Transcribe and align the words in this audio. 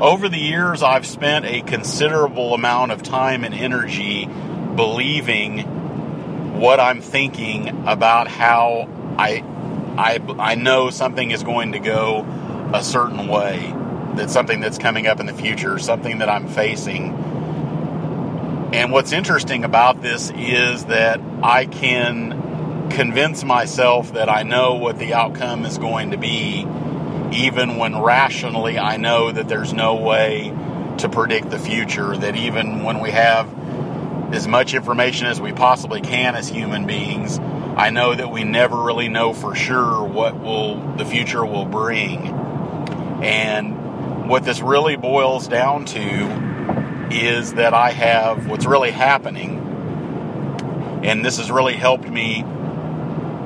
over 0.00 0.28
the 0.28 0.38
years, 0.38 0.82
I've 0.82 1.06
spent 1.06 1.44
a 1.44 1.60
considerable 1.62 2.54
amount 2.54 2.92
of 2.92 3.02
time 3.02 3.44
and 3.44 3.54
energy 3.54 4.26
believing 4.26 5.60
what 6.60 6.78
I'm 6.78 7.00
thinking 7.00 7.86
about 7.86 8.28
how 8.28 8.88
I, 9.18 9.42
I, 9.96 10.20
I 10.38 10.54
know 10.54 10.90
something 10.90 11.30
is 11.30 11.42
going 11.42 11.72
to 11.72 11.80
go 11.80 12.24
a 12.72 12.82
certain 12.82 13.26
way, 13.26 13.74
that 14.14 14.30
something 14.30 14.60
that's 14.60 14.78
coming 14.78 15.06
up 15.06 15.18
in 15.18 15.26
the 15.26 15.32
future, 15.32 15.78
something 15.78 16.18
that 16.18 16.28
I'm 16.28 16.46
facing. 16.46 17.14
And 18.72 18.92
what's 18.92 19.12
interesting 19.12 19.64
about 19.64 20.02
this 20.02 20.30
is 20.30 20.84
that 20.86 21.20
I 21.42 21.66
can 21.66 22.90
convince 22.90 23.42
myself 23.42 24.12
that 24.12 24.28
I 24.28 24.44
know 24.44 24.74
what 24.74 24.98
the 24.98 25.14
outcome 25.14 25.64
is 25.64 25.78
going 25.78 26.12
to 26.12 26.18
be 26.18 26.66
even 27.32 27.76
when 27.76 28.00
rationally 28.00 28.78
I 28.78 28.96
know 28.96 29.30
that 29.30 29.48
there's 29.48 29.72
no 29.72 29.96
way 29.96 30.52
to 30.98 31.08
predict 31.08 31.50
the 31.50 31.58
future, 31.58 32.16
that 32.16 32.36
even 32.36 32.82
when 32.82 33.00
we 33.00 33.10
have 33.10 33.48
as 34.34 34.46
much 34.46 34.74
information 34.74 35.26
as 35.26 35.40
we 35.40 35.52
possibly 35.52 36.00
can 36.00 36.34
as 36.34 36.48
human 36.48 36.86
beings, 36.86 37.38
I 37.76 37.90
know 37.90 38.14
that 38.14 38.30
we 38.30 38.44
never 38.44 38.76
really 38.76 39.08
know 39.08 39.32
for 39.32 39.54
sure 39.54 40.04
what 40.04 40.38
will 40.40 40.96
the 40.96 41.04
future 41.04 41.46
will 41.46 41.64
bring. 41.64 42.26
And 43.22 44.28
what 44.28 44.44
this 44.44 44.60
really 44.60 44.96
boils 44.96 45.48
down 45.48 45.84
to 45.86 47.08
is 47.10 47.54
that 47.54 47.72
I 47.72 47.90
have 47.90 48.48
what's 48.48 48.66
really 48.66 48.90
happening, 48.90 49.58
and 51.04 51.24
this 51.24 51.38
has 51.38 51.50
really 51.50 51.74
helped 51.74 52.08
me 52.08 52.44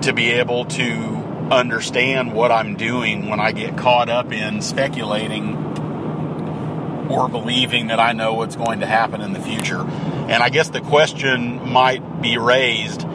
to 0.01 0.13
be 0.13 0.31
able 0.31 0.65
to 0.65 1.22
understand 1.51 2.33
what 2.33 2.53
I'm 2.53 2.77
doing 2.77 3.29
when 3.29 3.41
I 3.41 3.53
get 3.53 3.77
caught 3.77 4.09
up 4.09 4.33
in 4.33 4.63
speculating 4.63 5.57
or 7.11 7.29
believing 7.29 7.89
that 7.89 8.01
I 8.01 8.13
know 8.13 8.35
what's 8.35 8.57
going 8.57 8.81
to 8.81 8.87
happen 8.87 9.21
in 9.21 9.33
the 9.33 9.41
future. 9.41 9.81
And 9.81 10.43
I 10.43 10.49
guess 10.49 10.71
the 10.71 10.81
question 10.81 11.71
might 11.71 12.23
be 12.23 12.39
raised 12.39 13.07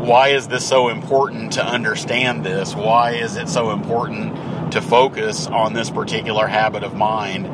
why 0.00 0.28
is 0.28 0.48
this 0.48 0.66
so 0.66 0.88
important 0.88 1.52
to 1.52 1.64
understand 1.64 2.42
this? 2.42 2.74
Why 2.74 3.12
is 3.12 3.36
it 3.36 3.50
so 3.50 3.70
important 3.70 4.72
to 4.72 4.80
focus 4.80 5.46
on 5.46 5.74
this 5.74 5.90
particular 5.90 6.46
habit 6.46 6.82
of 6.84 6.94
mind? 6.94 7.46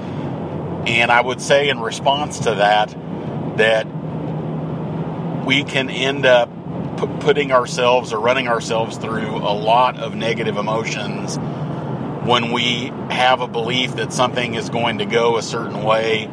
And 0.88 1.10
I 1.10 1.20
would 1.20 1.40
say, 1.40 1.68
in 1.68 1.80
response 1.80 2.38
to 2.40 2.54
that, 2.54 2.90
that 3.56 3.84
we 5.44 5.64
can 5.64 5.90
end 5.90 6.24
up 6.24 6.48
p- 6.96 7.06
putting 7.20 7.52
ourselves 7.52 8.12
or 8.12 8.20
running 8.20 8.48
ourselves 8.48 8.96
through 8.96 9.36
a 9.36 9.54
lot 9.54 9.98
of 9.98 10.14
negative 10.14 10.56
emotions 10.56 11.36
when 12.26 12.50
we 12.52 12.92
have 13.10 13.40
a 13.40 13.46
belief 13.46 13.96
that 13.96 14.12
something 14.12 14.54
is 14.54 14.68
going 14.68 14.98
to 14.98 15.06
go 15.06 15.36
a 15.36 15.42
certain 15.42 15.82
way. 15.84 16.26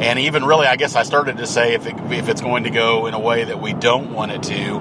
And 0.00 0.18
even 0.18 0.44
really, 0.44 0.66
I 0.66 0.76
guess 0.76 0.96
I 0.96 1.04
started 1.04 1.36
to 1.36 1.46
say 1.46 1.74
if, 1.74 1.86
it, 1.86 1.94
if 2.12 2.28
it's 2.28 2.40
going 2.40 2.64
to 2.64 2.70
go 2.70 3.06
in 3.06 3.14
a 3.14 3.20
way 3.20 3.44
that 3.44 3.60
we 3.60 3.72
don't 3.72 4.12
want 4.12 4.32
it 4.32 4.42
to, 4.44 4.80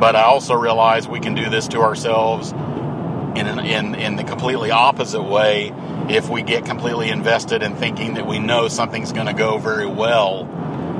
but 0.00 0.16
I 0.16 0.22
also 0.22 0.54
realize 0.54 1.06
we 1.06 1.20
can 1.20 1.34
do 1.34 1.50
this 1.50 1.68
to 1.68 1.80
ourselves 1.80 2.52
in, 2.52 3.46
an, 3.46 3.58
in, 3.60 3.94
in 3.94 4.16
the 4.16 4.24
completely 4.24 4.70
opposite 4.70 5.22
way 5.22 5.72
if 6.08 6.28
we 6.28 6.42
get 6.42 6.64
completely 6.64 7.10
invested 7.10 7.62
in 7.62 7.76
thinking 7.76 8.14
that 8.14 8.26
we 8.26 8.38
know 8.38 8.68
something's 8.68 9.12
going 9.12 9.26
to 9.26 9.32
go 9.34 9.58
very 9.58 9.86
well 9.86 10.48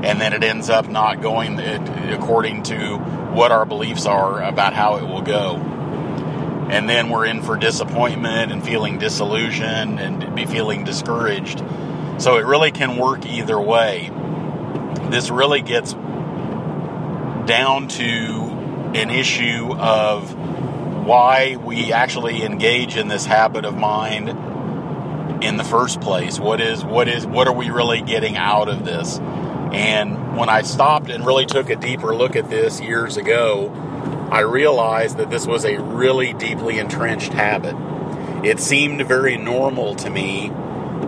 and 0.03 0.19
then 0.19 0.33
it 0.33 0.43
ends 0.43 0.69
up 0.69 0.89
not 0.89 1.21
going 1.21 1.59
according 1.59 2.63
to 2.63 2.97
what 3.33 3.51
our 3.51 3.65
beliefs 3.65 4.05
are 4.05 4.41
about 4.41 4.73
how 4.73 4.97
it 4.97 5.03
will 5.03 5.21
go. 5.21 5.57
And 6.69 6.87
then 6.87 7.09
we're 7.09 7.25
in 7.25 7.41
for 7.41 7.57
disappointment 7.57 8.51
and 8.51 8.63
feeling 8.63 8.97
disillusioned 8.97 9.99
and 9.99 10.35
be 10.35 10.45
feeling 10.45 10.83
discouraged. 10.83 11.63
So 12.19 12.37
it 12.37 12.45
really 12.45 12.71
can 12.71 12.97
work 12.97 13.25
either 13.25 13.59
way. 13.59 14.11
This 15.09 15.29
really 15.29 15.61
gets 15.61 15.93
down 15.93 17.87
to 17.89 18.91
an 18.95 19.09
issue 19.09 19.73
of 19.73 20.33
why 21.05 21.57
we 21.57 21.91
actually 21.91 22.43
engage 22.43 22.95
in 22.95 23.07
this 23.07 23.25
habit 23.25 23.65
of 23.65 23.75
mind 23.75 24.29
in 25.43 25.57
the 25.57 25.63
first 25.63 25.99
place. 25.99 26.39
What 26.39 26.61
is 26.61 26.83
what 26.85 27.07
is 27.07 27.25
what 27.25 27.47
are 27.47 27.53
we 27.53 27.69
really 27.69 28.01
getting 28.01 28.37
out 28.37 28.69
of 28.69 28.85
this? 28.85 29.19
And 29.73 30.37
when 30.37 30.49
I 30.49 30.61
stopped 30.61 31.09
and 31.09 31.25
really 31.25 31.45
took 31.45 31.69
a 31.69 31.75
deeper 31.75 32.15
look 32.15 32.35
at 32.35 32.49
this 32.49 32.79
years 32.79 33.17
ago, 33.17 33.71
I 34.31 34.41
realized 34.41 35.17
that 35.17 35.29
this 35.29 35.47
was 35.47 35.65
a 35.65 35.79
really 35.79 36.33
deeply 36.33 36.79
entrenched 36.79 37.33
habit. 37.33 37.75
It 38.45 38.59
seemed 38.59 39.05
very 39.07 39.37
normal 39.37 39.95
to 39.95 40.09
me 40.09 40.51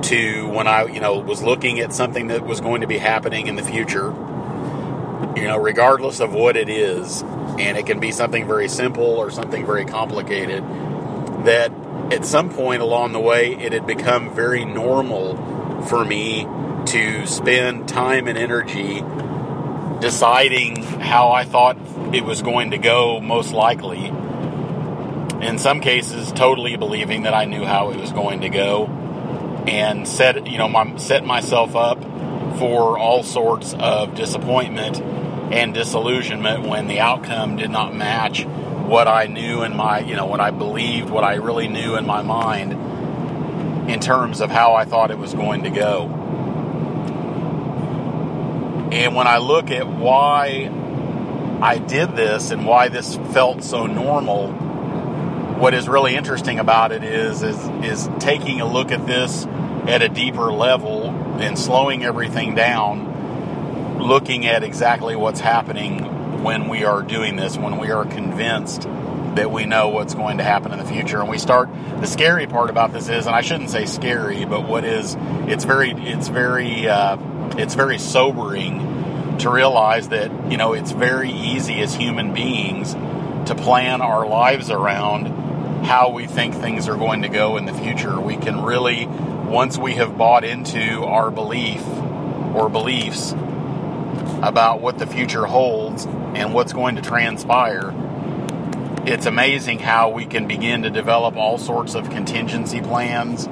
to 0.04 0.48
when 0.50 0.68
I, 0.68 0.86
you 0.86 1.00
know, 1.00 1.20
was 1.20 1.42
looking 1.42 1.80
at 1.80 1.94
something 1.94 2.28
that 2.28 2.46
was 2.46 2.62
going 2.62 2.82
to 2.82 2.88
be 2.88 2.98
happening 2.98 3.48
in 3.48 3.56
the 3.56 3.64
future, 3.64 4.08
you 5.36 5.44
know, 5.44 5.58
regardless 5.58 6.20
of 6.20 6.34
what 6.34 6.56
it 6.58 6.70
is, 6.70 7.22
and 7.58 7.78
it 7.78 7.86
can 7.86 8.00
be 8.00 8.12
something 8.12 8.48
very 8.48 8.68
simple 8.68 9.04
or 9.04 9.32
something 9.32 9.66
very 9.66 9.86
complicated, 9.86 10.64
that 11.46 11.72
at 12.12 12.26
some 12.26 12.50
point 12.50 12.82
along 12.82 13.14
the 13.14 13.20
way 13.20 13.54
it 13.54 13.74
had 13.74 13.88
become 13.88 14.34
very 14.34 14.66
normal 14.66 15.36
for 15.84 16.06
me 16.06 16.48
to 16.88 17.26
spend 17.26 17.88
time 17.88 18.28
and 18.28 18.38
energy 18.38 19.04
deciding 20.00 20.84
how 20.84 21.32
I 21.32 21.44
thought 21.46 21.78
it 22.14 22.24
was 22.24 22.42
going 22.42 22.72
to 22.72 22.78
go, 22.78 23.20
most 23.20 23.54
likely. 23.54 24.06
In 25.42 25.58
some 25.58 25.82
cases, 25.82 26.32
totally 26.32 26.76
believing 26.78 27.24
that 27.24 27.34
I 27.34 27.46
knew 27.46 27.66
how 27.66 27.92
it 27.92 27.98
was 27.98 28.12
going 28.12 28.42
to 28.42 28.50
go, 28.50 28.88
and 29.68 30.08
set 30.08 30.48
you 30.48 30.58
know 30.58 30.68
my, 30.68 30.96
set 30.98 31.26
myself 31.26 31.76
up 31.76 32.02
for 32.58 32.98
all 32.98 33.24
sorts 33.24 33.74
of 33.74 34.16
disappointment 34.16 35.02
and 35.52 35.74
disillusionment 35.74 36.64
when 36.64 36.88
the 36.88 37.00
outcome 37.00 37.58
did 37.58 37.70
not 37.70 37.94
match 37.94 38.46
what 38.46 39.08
I 39.08 39.26
knew 39.26 39.64
in 39.64 39.76
my 39.76 40.00
you 40.00 40.16
know 40.16 40.26
what 40.26 40.40
I 40.40 40.52
believed, 40.52 41.10
what 41.10 41.24
I 41.24 41.36
really 41.36 41.68
knew 41.68 41.96
in 41.96 42.06
my 42.06 42.22
mind 42.22 43.90
in 43.90 44.00
terms 44.00 44.42
of 44.42 44.50
how 44.50 44.74
I 44.74 44.86
thought 44.86 45.12
it 45.12 45.18
was 45.18 45.34
going 45.34 45.64
to 45.64 45.70
go. 45.70 46.25
And 48.96 49.14
when 49.14 49.28
I 49.28 49.40
look 49.40 49.72
at 49.72 49.86
why 49.90 50.72
I 51.62 51.80
did 51.80 52.16
this 52.16 52.52
and 52.52 52.66
why 52.66 52.88
this 52.88 53.18
felt 53.34 53.62
so 53.62 53.88
normal, 53.88 54.54
what 54.54 55.74
is 55.74 55.90
really 55.90 56.16
interesting 56.16 56.60
about 56.60 56.94
it 56.94 57.04
is 57.04 57.44
is 57.44 57.58
is 57.84 58.10
taking 58.20 58.62
a 58.62 58.66
look 58.66 58.94
at 58.94 59.06
this 59.06 59.46
at 59.86 60.02
a 60.02 60.08
deeper 60.08 60.50
level 60.50 61.10
and 61.42 61.60
slowing 61.60 62.06
everything 62.06 62.56
down, 62.56 64.00
looking 64.00 64.46
at 64.46 64.64
exactly 64.64 65.18
what's 65.18 65.42
happening 65.42 66.42
when 66.42 66.70
we 66.70 66.86
are 66.86 67.02
doing 67.02 67.36
this, 67.36 67.58
when 67.58 67.78
we 67.78 67.92
are 67.92 68.06
convinced 68.06 68.84
that 69.36 69.52
we 69.52 69.66
know 69.66 69.90
what's 69.90 70.14
going 70.16 70.38
to 70.38 70.44
happen 70.46 70.72
in 70.72 70.80
the 70.80 70.86
future. 70.86 71.20
And 71.20 71.28
we 71.28 71.38
start 71.38 71.70
the 72.00 72.08
scary 72.08 72.48
part 72.48 72.70
about 72.70 72.94
this 72.94 73.10
is, 73.10 73.28
and 73.28 73.36
I 73.36 73.42
shouldn't 73.42 73.72
say 73.72 73.86
scary, 73.88 74.46
but 74.46 74.66
what 74.66 74.86
is 74.86 75.18
it's 75.50 75.66
very 75.66 75.92
it's 75.92 76.30
very 76.30 76.88
uh, 76.88 77.18
it's 77.58 77.76
very 77.76 77.98
sobering 77.98 79.38
to 79.40 79.50
realize 79.50 80.10
that, 80.10 80.52
you 80.52 80.58
know, 80.58 80.74
it's 80.74 80.92
very 80.92 81.32
easy 81.32 81.82
as 81.82 81.94
human 81.94 82.34
beings 82.34 82.94
to 83.48 83.56
plan 83.56 84.02
our 84.02 84.28
lives 84.28 84.70
around 84.70 85.28
how 85.86 86.10
we 86.10 86.26
think 86.26 86.56
things 86.56 86.88
are 86.88 86.96
going 86.96 87.22
to 87.22 87.30
go 87.30 87.58
in 87.58 87.66
the 87.66 87.74
future. 87.74 88.20
We 88.20 88.38
can 88.38 88.64
really, 88.64 89.06
once 89.06 89.78
we 89.78 89.94
have 89.96 90.18
bought 90.18 90.44
into 90.44 91.04
our 91.04 91.30
belief 91.30 91.86
or 92.56 92.70
beliefs 92.70 93.34
about 94.42 94.82
what 94.82 94.98
the 94.98 95.06
future 95.06 95.46
holds 95.46 96.06
and 96.06 96.54
what's 96.54 96.74
going 96.74 96.96
to 96.96 97.02
transpire, 97.02 97.94
it's 99.06 99.28
amazing 99.28 99.80
how 99.80 100.10
we 100.10 100.26
can 100.26 100.48
begin 100.48 100.82
to 100.82 100.90
develop 100.90 101.36
all 101.36 101.58
sorts 101.58 101.94
of 101.94 102.10
contingency 102.10 102.82
plans. 102.82 103.48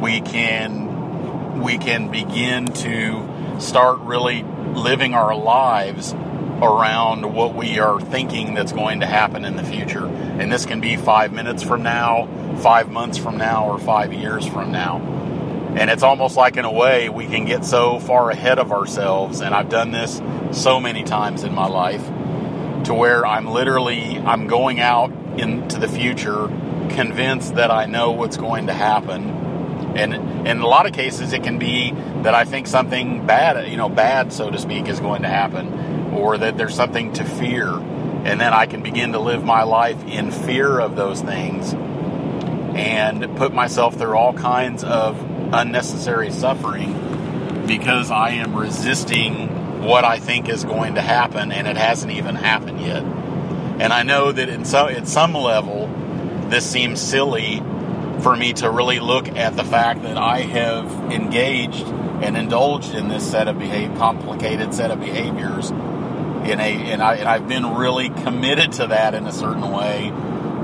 We 0.00 0.22
can 0.22 0.91
we 1.54 1.78
can 1.78 2.10
begin 2.10 2.66
to 2.66 3.28
start 3.58 4.00
really 4.00 4.42
living 4.42 5.14
our 5.14 5.34
lives 5.34 6.14
around 6.62 7.34
what 7.34 7.54
we 7.54 7.78
are 7.78 8.00
thinking 8.00 8.54
that's 8.54 8.72
going 8.72 9.00
to 9.00 9.06
happen 9.06 9.44
in 9.44 9.56
the 9.56 9.64
future. 9.64 10.06
And 10.06 10.52
this 10.52 10.64
can 10.64 10.80
be 10.80 10.96
five 10.96 11.32
minutes 11.32 11.62
from 11.62 11.82
now, 11.82 12.28
five 12.60 12.90
months 12.90 13.18
from 13.18 13.36
now, 13.36 13.68
or 13.68 13.78
five 13.78 14.12
years 14.12 14.46
from 14.46 14.70
now. 14.70 15.00
And 15.76 15.90
it's 15.90 16.02
almost 16.02 16.36
like, 16.36 16.56
in 16.56 16.64
a 16.64 16.72
way, 16.72 17.08
we 17.08 17.26
can 17.26 17.46
get 17.46 17.64
so 17.64 17.98
far 17.98 18.30
ahead 18.30 18.58
of 18.58 18.72
ourselves. 18.72 19.40
And 19.40 19.54
I've 19.54 19.68
done 19.68 19.90
this 19.90 20.20
so 20.52 20.78
many 20.78 21.02
times 21.02 21.44
in 21.44 21.54
my 21.54 21.66
life 21.66 22.06
to 22.84 22.94
where 22.94 23.26
I'm 23.26 23.46
literally 23.46 24.18
I'm 24.18 24.46
going 24.46 24.80
out 24.80 25.12
into 25.38 25.78
the 25.78 25.88
future 25.88 26.48
convinced 26.90 27.54
that 27.54 27.70
I 27.70 27.86
know 27.86 28.12
what's 28.12 28.36
going 28.36 28.66
to 28.66 28.74
happen 28.74 29.41
and 29.94 30.14
in 30.46 30.60
a 30.60 30.66
lot 30.66 30.86
of 30.86 30.92
cases, 30.92 31.32
it 31.32 31.42
can 31.42 31.58
be 31.58 31.92
that 32.22 32.34
I 32.34 32.44
think 32.44 32.66
something 32.66 33.26
bad, 33.26 33.70
you 33.70 33.76
know, 33.76 33.88
bad, 33.88 34.32
so 34.32 34.50
to 34.50 34.58
speak, 34.58 34.88
is 34.88 35.00
going 35.00 35.22
to 35.22 35.28
happen, 35.28 36.12
or 36.14 36.38
that 36.38 36.56
there's 36.56 36.74
something 36.74 37.12
to 37.14 37.24
fear. 37.24 37.68
And 37.68 38.40
then 38.40 38.52
I 38.52 38.66
can 38.66 38.82
begin 38.82 39.12
to 39.12 39.18
live 39.18 39.44
my 39.44 39.64
life 39.64 40.02
in 40.04 40.30
fear 40.30 40.78
of 40.78 40.96
those 40.96 41.20
things 41.20 41.74
and 42.74 43.36
put 43.36 43.52
myself 43.52 43.96
through 43.96 44.16
all 44.16 44.32
kinds 44.32 44.84
of 44.84 45.20
unnecessary 45.52 46.30
suffering 46.30 47.66
because 47.66 48.10
I 48.10 48.30
am 48.30 48.56
resisting 48.56 49.82
what 49.82 50.04
I 50.04 50.18
think 50.18 50.48
is 50.48 50.64
going 50.64 50.94
to 50.94 51.02
happen 51.02 51.52
and 51.52 51.66
it 51.66 51.76
hasn't 51.76 52.12
even 52.12 52.34
happened 52.34 52.80
yet. 52.80 53.02
And 53.02 53.92
I 53.92 54.04
know 54.04 54.32
that 54.32 54.48
in 54.48 54.64
so, 54.64 54.86
at 54.86 55.08
some 55.08 55.34
level, 55.34 55.88
this 56.48 56.68
seems 56.68 57.00
silly 57.00 57.60
for 58.22 58.36
me 58.36 58.52
to 58.54 58.70
really 58.70 59.00
look 59.00 59.28
at 59.28 59.56
the 59.56 59.64
fact 59.64 60.02
that 60.02 60.16
I 60.16 60.40
have 60.40 60.86
engaged 61.12 61.86
and 61.86 62.36
indulged 62.36 62.94
in 62.94 63.08
this 63.08 63.28
set 63.28 63.48
of 63.48 63.58
complicated 63.98 64.72
set 64.72 64.90
of 64.90 65.00
behaviors 65.00 65.70
in 65.70 66.60
a, 66.60 66.92
and 66.92 67.02
I, 67.02 67.16
and 67.16 67.28
I've 67.28 67.48
been 67.48 67.74
really 67.74 68.10
committed 68.10 68.72
to 68.72 68.88
that 68.88 69.14
in 69.14 69.26
a 69.26 69.32
certain 69.32 69.70
way 69.70 70.10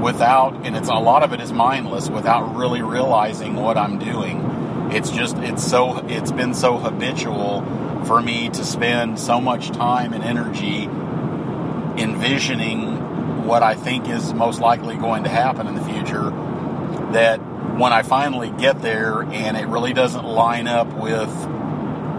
without, 0.00 0.66
and 0.66 0.76
it's 0.76 0.88
a 0.88 0.94
lot 0.94 1.22
of 1.22 1.32
it 1.32 1.40
is 1.40 1.52
mindless 1.52 2.08
without 2.08 2.56
really 2.56 2.82
realizing 2.82 3.54
what 3.54 3.76
I'm 3.76 3.98
doing. 3.98 4.90
It's 4.92 5.10
just, 5.10 5.36
it's 5.38 5.64
so, 5.64 5.98
it's 6.08 6.32
been 6.32 6.54
so 6.54 6.78
habitual 6.78 7.62
for 8.04 8.20
me 8.22 8.48
to 8.50 8.64
spend 8.64 9.18
so 9.18 9.40
much 9.40 9.70
time 9.70 10.12
and 10.12 10.22
energy 10.22 10.84
envisioning 12.00 13.44
what 13.46 13.62
I 13.62 13.74
think 13.74 14.08
is 14.08 14.32
most 14.32 14.60
likely 14.60 14.96
going 14.96 15.24
to 15.24 15.30
happen 15.30 15.66
in 15.66 15.74
the 15.74 15.84
future 15.84 16.30
that 17.12 17.40
when 17.78 17.92
I 17.92 18.02
finally 18.02 18.50
get 18.50 18.82
there 18.82 19.22
and 19.22 19.56
it 19.56 19.68
really 19.68 19.92
doesn't 19.92 20.24
line 20.24 20.66
up 20.66 20.92
with 20.94 21.30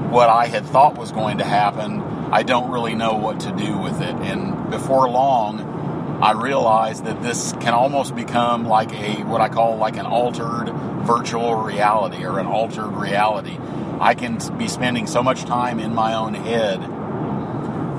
what 0.10 0.30
I 0.30 0.48
had 0.48 0.66
thought 0.66 0.98
was 0.98 1.12
going 1.12 1.40
to 1.40 1.44
happen, 1.44 2.02
I 2.32 2.44
don't 2.44 2.72
really 2.72 2.96
know 2.96 3.16
what 3.16 3.42
to 3.42 3.52
do 3.52 3.78
with 3.78 4.02
it. 4.02 4.16
And 4.16 4.72
before 4.72 5.10
long, 5.10 6.20
I 6.22 6.32
realized 6.32 7.06
that 7.06 7.22
this 7.22 7.52
can 7.60 7.74
almost 7.74 8.16
become 8.16 8.66
like 8.66 8.94
a 8.94 9.24
what 9.24 9.42
I 9.42 9.50
call 9.50 9.78
like 9.78 9.98
an 9.98 10.06
altered 10.06 10.70
virtual 11.06 11.56
reality 11.56 12.24
or 12.26 12.40
an 12.40 12.46
altered 12.46 12.92
reality. 12.92 13.58
I 14.00 14.16
can 14.16 14.40
be 14.58 14.70
spending 14.70 15.08
so 15.08 15.22
much 15.22 15.44
time 15.44 15.80
in 15.80 15.94
my 15.94 16.14
own 16.14 16.36
head 16.36 16.80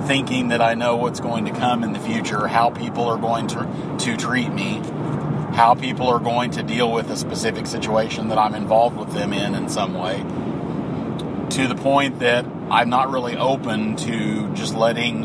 thinking 0.07 0.49
that 0.49 0.63
I 0.63 0.75
know 0.75 0.97
what's 0.97 1.21
going 1.21 1.45
to 1.45 1.53
come 1.53 1.85
in 1.85 1.93
the 1.93 2.01
future, 2.01 2.47
how 2.47 2.71
people 2.71 3.05
are 3.05 3.19
going 3.19 3.49
to, 3.49 3.97
to 3.99 4.17
treat 4.17 4.51
me, 4.51 4.83
how 5.61 5.75
people 5.75 6.09
are 6.09 6.19
going 6.19 6.51
to 6.51 6.63
deal 6.63 6.91
with 6.91 7.11
a 7.11 7.17
specific 7.19 7.67
situation 7.67 8.29
that 8.29 8.39
I'm 8.39 8.55
involved 8.55 8.97
with 8.97 9.13
them 9.13 9.35
in 9.35 9.55
in 9.55 9.69
some 9.69 9.93
way, 9.93 10.17
to 11.51 11.69
the 11.69 11.75
point 11.75 12.21
that 12.21 12.47
I'm 12.71 12.89
not 12.89 13.11
really 13.11 13.37
open 13.37 13.95
to 13.97 14.51
just 14.55 14.75
letting 14.75 15.25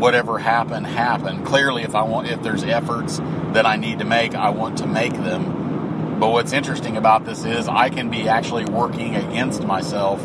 whatever 0.00 0.40
happen 0.40 0.82
happen. 0.82 1.44
Clearly, 1.44 1.84
if 1.84 1.94
I 1.94 2.02
want, 2.02 2.26
if 2.26 2.42
there's 2.42 2.64
efforts 2.64 3.18
that 3.52 3.64
I 3.64 3.76
need 3.76 4.00
to 4.00 4.04
make, 4.04 4.34
I 4.34 4.50
want 4.50 4.78
to 4.78 4.88
make 4.88 5.12
them. 5.12 6.18
But 6.18 6.32
what's 6.32 6.52
interesting 6.52 6.96
about 6.96 7.24
this 7.24 7.44
is 7.44 7.68
I 7.68 7.88
can 7.88 8.10
be 8.10 8.28
actually 8.28 8.64
working 8.64 9.14
against 9.14 9.62
myself 9.62 10.20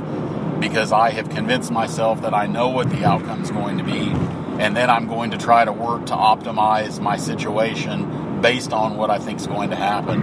because 0.59 0.91
I 0.91 1.11
have 1.11 1.29
convinced 1.29 1.69
myself 1.69 2.23
that 2.23 2.33
I 2.33 2.47
know 2.47 2.69
what 2.69 2.89
the 2.89 3.05
outcome 3.05 3.43
is 3.43 3.51
going 3.51 3.77
to 3.77 3.83
be, 3.83 4.09
and 4.59 4.75
then 4.75 4.89
I'm 4.89 5.05
going 5.05 5.29
to 5.29 5.37
try 5.37 5.65
to 5.65 5.71
work 5.71 6.07
to 6.07 6.13
optimize 6.13 6.99
my 6.99 7.17
situation 7.17 8.20
based 8.41 8.73
on 8.73 8.97
what 8.97 9.09
I 9.09 9.19
think 9.19 9.39
is 9.39 9.47
going 9.47 9.69
to 9.69 9.75
happen. 9.75 10.21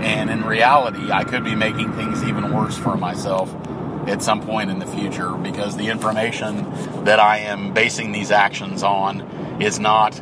And 0.00 0.30
in 0.30 0.44
reality, 0.44 1.10
I 1.12 1.24
could 1.24 1.44
be 1.44 1.54
making 1.54 1.92
things 1.92 2.24
even 2.24 2.52
worse 2.52 2.76
for 2.76 2.96
myself 2.96 3.54
at 4.08 4.22
some 4.22 4.42
point 4.42 4.70
in 4.70 4.78
the 4.78 4.86
future 4.86 5.30
because 5.30 5.76
the 5.76 5.88
information 5.88 7.04
that 7.04 7.20
I 7.20 7.38
am 7.38 7.72
basing 7.72 8.12
these 8.12 8.30
actions 8.30 8.82
on 8.82 9.20
is 9.60 9.78
not 9.78 10.20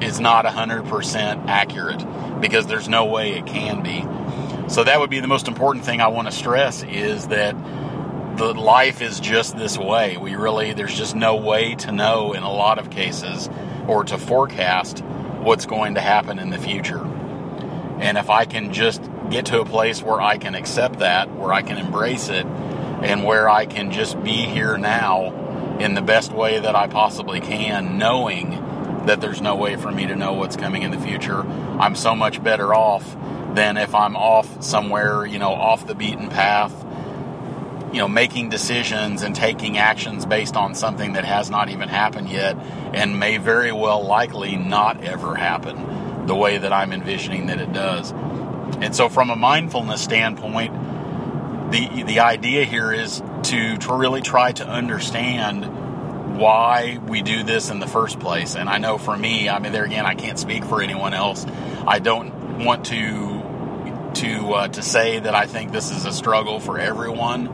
is 0.00 0.20
not 0.20 0.44
100% 0.44 1.48
accurate 1.48 2.40
because 2.40 2.68
there's 2.68 2.88
no 2.88 3.06
way 3.06 3.32
it 3.32 3.46
can 3.46 3.82
be. 3.82 4.06
So 4.72 4.84
that 4.84 5.00
would 5.00 5.10
be 5.10 5.18
the 5.18 5.26
most 5.26 5.48
important 5.48 5.84
thing 5.84 6.00
I 6.00 6.06
want 6.06 6.28
to 6.28 6.32
stress 6.32 6.84
is 6.84 7.26
that 7.28 7.56
the 8.36 8.54
life 8.54 9.02
is 9.02 9.18
just 9.18 9.56
this 9.56 9.76
way. 9.76 10.16
We 10.16 10.36
really 10.36 10.72
there's 10.72 10.96
just 10.96 11.16
no 11.16 11.34
way 11.34 11.74
to 11.76 11.90
know 11.90 12.32
in 12.32 12.44
a 12.44 12.52
lot 12.52 12.78
of 12.78 12.90
cases 12.90 13.50
or 13.88 14.04
to 14.04 14.18
forecast 14.18 15.02
what's 15.40 15.66
going 15.66 15.94
to 15.94 16.00
happen 16.00 16.38
in 16.38 16.50
the 16.50 16.58
future. 16.58 17.04
And 18.00 18.16
if 18.16 18.30
I 18.30 18.44
can 18.44 18.72
just 18.72 19.02
get 19.30 19.46
to 19.46 19.60
a 19.60 19.64
place 19.64 20.02
where 20.02 20.20
I 20.20 20.38
can 20.38 20.54
accept 20.54 21.00
that, 21.00 21.34
where 21.34 21.52
I 21.52 21.62
can 21.62 21.78
embrace 21.78 22.28
it, 22.28 22.46
and 22.46 23.24
where 23.24 23.48
I 23.48 23.66
can 23.66 23.90
just 23.90 24.22
be 24.22 24.32
here 24.32 24.76
now 24.78 25.76
in 25.78 25.94
the 25.94 26.02
best 26.02 26.32
way 26.32 26.58
that 26.58 26.74
I 26.74 26.88
possibly 26.88 27.40
can, 27.40 27.98
knowing 27.98 28.50
that 29.06 29.20
there's 29.20 29.40
no 29.40 29.56
way 29.56 29.76
for 29.76 29.90
me 29.90 30.06
to 30.06 30.16
know 30.16 30.34
what's 30.34 30.56
coming 30.56 30.82
in 30.82 30.90
the 30.90 30.98
future. 30.98 31.40
I'm 31.40 31.94
so 31.94 32.14
much 32.14 32.42
better 32.42 32.74
off 32.74 33.16
than 33.54 33.76
if 33.76 33.94
I'm 33.94 34.16
off 34.16 34.62
somewhere, 34.62 35.24
you 35.24 35.38
know, 35.38 35.52
off 35.52 35.86
the 35.86 35.94
beaten 35.94 36.28
path, 36.28 36.72
you 37.92 37.98
know, 37.98 38.08
making 38.08 38.50
decisions 38.50 39.22
and 39.22 39.34
taking 39.34 39.78
actions 39.78 40.26
based 40.26 40.56
on 40.56 40.74
something 40.74 41.14
that 41.14 41.24
has 41.24 41.50
not 41.50 41.70
even 41.70 41.88
happened 41.88 42.28
yet 42.28 42.56
and 42.92 43.18
may 43.18 43.38
very 43.38 43.72
well 43.72 44.04
likely 44.04 44.56
not 44.56 45.02
ever 45.02 45.34
happen 45.34 46.26
the 46.26 46.34
way 46.34 46.58
that 46.58 46.72
I'm 46.72 46.92
envisioning 46.92 47.46
that 47.46 47.60
it 47.60 47.72
does. 47.72 48.12
And 48.80 48.94
so, 48.94 49.08
from 49.08 49.30
a 49.30 49.36
mindfulness 49.36 50.02
standpoint, 50.02 50.72
the 51.72 52.02
the 52.04 52.20
idea 52.20 52.64
here 52.64 52.92
is 52.92 53.22
to, 53.44 53.76
to 53.78 53.94
really 53.94 54.20
try 54.20 54.52
to 54.52 54.66
understand 54.66 56.36
why 56.38 56.98
we 57.06 57.22
do 57.22 57.42
this 57.42 57.70
in 57.70 57.80
the 57.80 57.86
first 57.86 58.20
place. 58.20 58.54
And 58.54 58.68
I 58.68 58.78
know 58.78 58.98
for 58.98 59.16
me, 59.16 59.48
I 59.48 59.58
mean, 59.58 59.72
there 59.72 59.84
again, 59.84 60.06
I 60.06 60.14
can't 60.14 60.38
speak 60.38 60.64
for 60.64 60.82
anyone 60.82 61.14
else. 61.14 61.44
I 61.86 61.98
don't 61.98 62.64
want 62.64 62.86
to 62.86 63.38
to 64.14 64.52
uh, 64.52 64.68
to 64.68 64.82
say 64.82 65.18
that 65.18 65.34
I 65.34 65.46
think 65.46 65.72
this 65.72 65.90
is 65.90 66.04
a 66.04 66.12
struggle 66.12 66.60
for 66.60 66.78
everyone. 66.78 67.46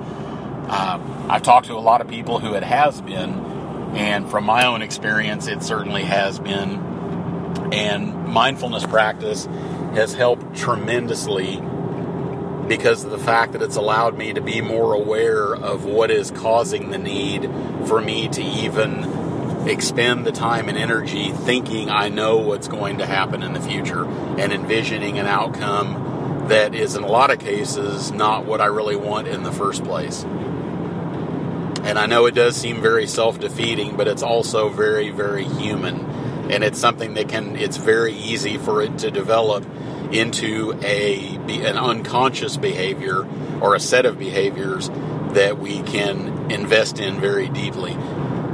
Uh, 0.69 1.27
I've 1.29 1.43
talked 1.43 1.67
to 1.67 1.75
a 1.75 1.81
lot 1.81 2.01
of 2.01 2.09
people 2.09 2.39
who 2.39 2.55
it 2.55 2.63
has 2.63 3.01
been, 3.01 3.39
and 3.95 4.29
from 4.29 4.45
my 4.45 4.67
own 4.67 4.83
experience, 4.83 5.47
it 5.47 5.63
certainly 5.63 6.05
has 6.05 6.39
been. 6.39 6.93
And 7.73 8.27
mindfulness 8.27 8.87
practice 8.87 9.47
has 9.95 10.15
helped 10.15 10.57
tremendously 10.57 11.61
because 12.69 13.05
of 13.05 13.11
the 13.11 13.19
fact 13.19 13.53
that 13.53 13.63
it's 13.63 13.77
allowed 13.77 14.17
me 14.17 14.33
to 14.33 14.41
be 14.41 14.61
more 14.61 14.95
aware 14.95 15.55
of 15.55 15.85
what 15.85 16.11
is 16.11 16.31
causing 16.31 16.91
the 16.91 16.99
need 16.99 17.43
for 17.87 18.01
me 18.01 18.29
to 18.29 18.43
even 18.43 19.69
expend 19.69 20.27
the 20.27 20.33
time 20.33 20.69
and 20.69 20.77
energy 20.77 21.31
thinking 21.33 21.91
I 21.91 22.09
know 22.09 22.39
what's 22.39 22.69
going 22.69 22.99
to 22.99 23.07
happen 23.07 23.43
in 23.43 23.53
the 23.53 23.61
future 23.61 24.05
and 24.05 24.53
envisioning 24.53 25.19
an 25.19 25.27
outcome 25.27 26.47
that 26.49 26.75
is, 26.75 26.95
in 26.95 27.03
a 27.03 27.07
lot 27.07 27.31
of 27.31 27.39
cases, 27.39 28.13
not 28.13 28.45
what 28.45 28.61
I 28.61 28.67
really 28.67 28.97
want 28.97 29.29
in 29.29 29.43
the 29.43 29.53
first 29.53 29.83
place. 29.85 30.25
And 31.85 31.99
I 31.99 32.07
know 32.07 32.27
it 32.27 32.35
does 32.35 32.57
seem 32.57 32.81
very 32.81 33.07
self 33.07 33.39
defeating, 33.39 33.97
but 33.97 34.09
it's 34.09 34.23
also 34.23 34.71
very, 34.71 35.11
very 35.11 35.45
human. 35.45 36.01
And 36.51 36.65
it's 36.65 36.79
something 36.79 37.15
that 37.15 37.29
can, 37.29 37.57
it's 37.57 37.77
very 37.77 38.15
easy 38.15 38.57
for 38.59 38.83
it 38.83 38.99
to 38.99 39.11
develop 39.11 39.65
into 40.13 40.79
a 40.83 41.37
an 41.37 41.77
unconscious 41.77 42.57
behavior 42.57 43.27
or 43.61 43.75
a 43.75 43.81
set 43.81 44.07
of 44.07 44.19
behaviors 44.19 44.89
that 45.35 45.59
we 45.59 45.83
can 45.83 46.51
invest 46.51 46.99
in 46.99 47.21
very 47.21 47.49
deeply. 47.49 47.97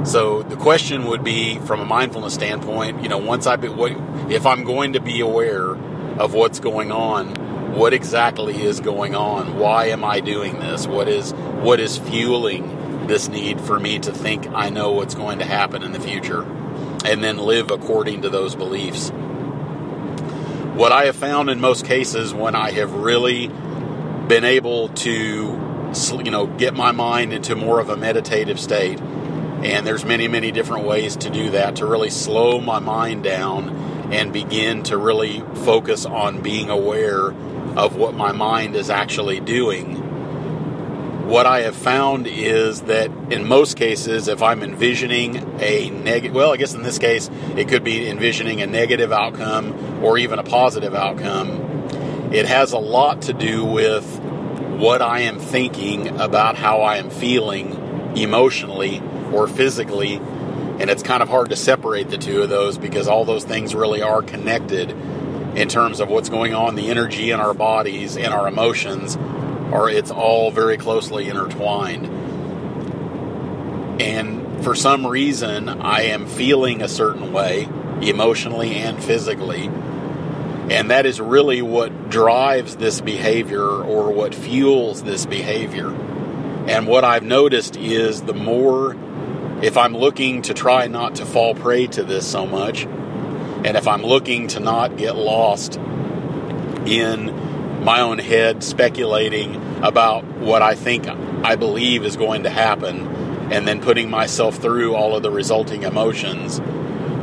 So 0.03 0.41
the 0.41 0.55
question 0.55 1.05
would 1.05 1.23
be, 1.23 1.59
from 1.59 1.79
a 1.79 1.85
mindfulness 1.85 2.33
standpoint, 2.33 3.03
you 3.03 3.09
know, 3.09 3.19
once 3.19 3.45
I 3.45 3.55
be, 3.55 3.69
what, 3.69 3.91
if 4.31 4.45
I'm 4.45 4.63
going 4.63 4.93
to 4.93 4.99
be 4.99 5.21
aware 5.21 5.75
of 6.19 6.33
what's 6.33 6.59
going 6.59 6.91
on, 6.91 7.35
what 7.75 7.93
exactly 7.93 8.61
is 8.61 8.79
going 8.79 9.15
on? 9.15 9.59
Why 9.59 9.87
am 9.87 10.03
I 10.03 10.19
doing 10.19 10.59
this? 10.59 10.87
What 10.87 11.07
is 11.07 11.33
what 11.33 11.79
is 11.79 11.97
fueling 11.97 12.80
this 13.07 13.27
need 13.27 13.59
for 13.61 13.79
me 13.79 13.99
to 13.99 14.11
think 14.11 14.47
I 14.47 14.69
know 14.69 14.91
what's 14.91 15.15
going 15.15 15.39
to 15.39 15.45
happen 15.45 15.83
in 15.83 15.91
the 15.91 15.99
future, 15.99 16.43
and 17.05 17.23
then 17.23 17.37
live 17.37 17.71
according 17.71 18.21
to 18.23 18.29
those 18.29 18.55
beliefs? 18.55 19.11
what 20.81 20.91
I 20.91 21.05
have 21.05 21.15
found 21.15 21.49
in 21.49 21.59
most 21.59 21.85
cases 21.85 22.33
when 22.33 22.55
I 22.55 22.71
have 22.71 22.93
really 22.93 23.47
been 23.47 24.43
able 24.43 24.89
to, 24.89 25.11
you 25.13 26.31
know, 26.31 26.47
get 26.47 26.73
my 26.73 26.91
mind 26.91 27.33
into 27.33 27.55
more 27.55 27.79
of 27.79 27.89
a 27.89 27.97
meditative 27.97 28.59
state, 28.59 28.99
and 28.99 29.85
there's 29.85 30.05
many, 30.05 30.27
many 30.27 30.51
different 30.51 30.85
ways 30.85 31.17
to 31.17 31.29
do 31.29 31.51
that 31.51 31.75
to 31.75 31.85
really 31.85 32.09
slow 32.09 32.61
my 32.61 32.79
mind 32.79 33.23
down 33.23 33.69
and 34.11 34.33
begin 34.33 34.81
to 34.83 34.97
really 34.97 35.43
focus 35.65 36.05
on 36.05 36.41
being 36.41 36.69
aware 36.69 37.27
of 37.77 37.95
what 37.95 38.15
my 38.15 38.31
mind 38.31 38.75
is 38.75 38.89
actually 38.89 39.39
doing 39.39 40.00
what 41.31 41.45
I 41.45 41.61
have 41.61 41.77
found 41.77 42.27
is 42.27 42.81
that 42.81 43.09
in 43.31 43.47
most 43.47 43.77
cases, 43.77 44.27
if 44.27 44.43
I'm 44.43 44.61
envisioning 44.61 45.37
a 45.61 45.89
negative, 45.89 46.35
well, 46.35 46.51
I 46.51 46.57
guess 46.57 46.73
in 46.73 46.83
this 46.83 46.99
case, 46.99 47.29
it 47.55 47.69
could 47.69 47.85
be 47.85 48.09
envisioning 48.09 48.61
a 48.61 48.67
negative 48.67 49.13
outcome 49.13 50.03
or 50.03 50.17
even 50.17 50.39
a 50.39 50.43
positive 50.43 50.93
outcome. 50.93 52.31
It 52.33 52.47
has 52.47 52.73
a 52.73 52.77
lot 52.77 53.21
to 53.23 53.33
do 53.33 53.63
with 53.63 54.19
what 54.77 55.01
I 55.01 55.21
am 55.21 55.39
thinking 55.39 56.19
about 56.19 56.57
how 56.57 56.81
I 56.81 56.97
am 56.97 57.09
feeling 57.09 58.17
emotionally 58.17 59.01
or 59.31 59.47
physically. 59.47 60.15
And 60.15 60.89
it's 60.89 61.01
kind 61.01 61.23
of 61.23 61.29
hard 61.29 61.51
to 61.51 61.55
separate 61.55 62.09
the 62.09 62.17
two 62.17 62.41
of 62.41 62.49
those 62.49 62.77
because 62.77 63.07
all 63.07 63.23
those 63.23 63.45
things 63.45 63.73
really 63.73 64.01
are 64.01 64.21
connected 64.21 64.91
in 65.55 65.69
terms 65.69 66.01
of 66.01 66.09
what's 66.09 66.27
going 66.27 66.53
on, 66.53 66.75
the 66.75 66.89
energy 66.89 67.31
in 67.31 67.39
our 67.39 67.53
bodies, 67.53 68.17
in 68.17 68.33
our 68.33 68.49
emotions, 68.49 69.17
or 69.71 69.89
it's 69.89 70.11
all 70.11 70.51
very 70.51 70.77
closely 70.77 71.27
intertwined. 71.27 72.07
And 74.01 74.63
for 74.63 74.75
some 74.75 75.05
reason, 75.05 75.69
I 75.69 76.03
am 76.03 76.27
feeling 76.27 76.81
a 76.81 76.87
certain 76.87 77.31
way, 77.31 77.67
emotionally 78.01 78.75
and 78.75 79.01
physically. 79.03 79.69
And 80.69 80.89
that 80.91 81.05
is 81.05 81.19
really 81.19 81.61
what 81.61 82.09
drives 82.09 82.77
this 82.77 83.01
behavior 83.01 83.65
or 83.65 84.11
what 84.11 84.33
fuels 84.33 85.03
this 85.03 85.25
behavior. 85.25 85.89
And 85.89 86.87
what 86.87 87.03
I've 87.03 87.23
noticed 87.23 87.75
is 87.75 88.21
the 88.21 88.33
more, 88.33 88.95
if 89.61 89.77
I'm 89.77 89.95
looking 89.95 90.43
to 90.43 90.53
try 90.53 90.87
not 90.87 91.15
to 91.15 91.25
fall 91.25 91.55
prey 91.55 91.87
to 91.87 92.03
this 92.03 92.29
so 92.29 92.45
much, 92.45 92.85
and 92.85 93.77
if 93.77 93.87
I'm 93.87 94.03
looking 94.03 94.47
to 94.49 94.59
not 94.59 94.97
get 94.97 95.15
lost 95.15 95.75
in 96.85 97.50
my 97.81 98.01
own 98.01 98.19
head 98.19 98.63
speculating 98.63 99.55
about 99.83 100.23
what 100.23 100.61
I 100.61 100.75
think 100.75 101.07
I 101.07 101.55
believe 101.55 102.05
is 102.05 102.15
going 102.15 102.43
to 102.43 102.49
happen, 102.49 103.07
and 103.51 103.67
then 103.67 103.81
putting 103.81 104.09
myself 104.09 104.57
through 104.57 104.95
all 104.95 105.15
of 105.15 105.23
the 105.23 105.31
resulting 105.31 105.83
emotions, 105.83 106.59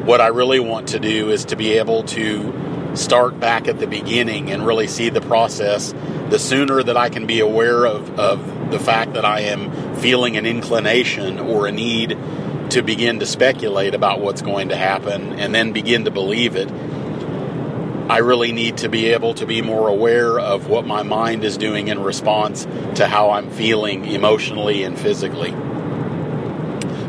what 0.05 0.21
I 0.21 0.29
really 0.29 0.61
want 0.61 0.89
to 0.89 0.99
do 0.99 1.31
is 1.31 1.45
to 1.47 1.57
be 1.57 1.79
able 1.79 2.03
to 2.05 2.93
start 2.95 3.39
back 3.39 3.69
at 3.69 3.79
the 3.79 3.87
beginning 3.87 4.51
and 4.51 4.67
really 4.67 4.89
see 4.89 5.11
the 5.11 5.21
process. 5.21 5.95
The 6.31 6.39
sooner 6.39 6.83
that 6.83 6.97
I 6.97 7.09
can 7.09 7.27
be 7.27 7.41
aware 7.41 7.87
of, 7.87 8.19
of 8.19 8.71
the 8.71 8.79
fact 8.79 9.15
that 9.15 9.25
I 9.25 9.41
am 9.41 9.97
feeling 9.97 10.37
an 10.37 10.47
inclination 10.47 11.39
or 11.39 11.67
a 11.67 11.73
need 11.73 12.19
to 12.71 12.83
begin 12.83 13.21
to 13.21 13.27
speculate 13.27 13.95
about 13.95 14.21
what's 14.21 14.43
going 14.43 14.71
to 14.71 14.77
happen 14.77 15.35
and 15.35 15.55
then 15.55 15.73
begin 15.73 16.05
to 16.05 16.11
believe 16.11 16.57
it. 16.57 16.69
I 18.09 18.19
really 18.19 18.53
need 18.53 18.79
to 18.79 18.89
be 18.89 19.09
able 19.09 19.35
to 19.35 19.45
be 19.45 19.61
more 19.61 19.89
aware 19.89 20.39
of 20.39 20.69
what 20.69 20.87
my 20.87 21.03
mind 21.03 21.45
is 21.45 21.59
doing 21.59 21.89
in 21.89 22.01
response 22.01 22.67
to 22.95 23.07
how 23.07 23.31
I'm 23.31 23.51
feeling 23.51 24.07
emotionally 24.07 24.83
and 24.83 24.99
physically. 24.99 25.55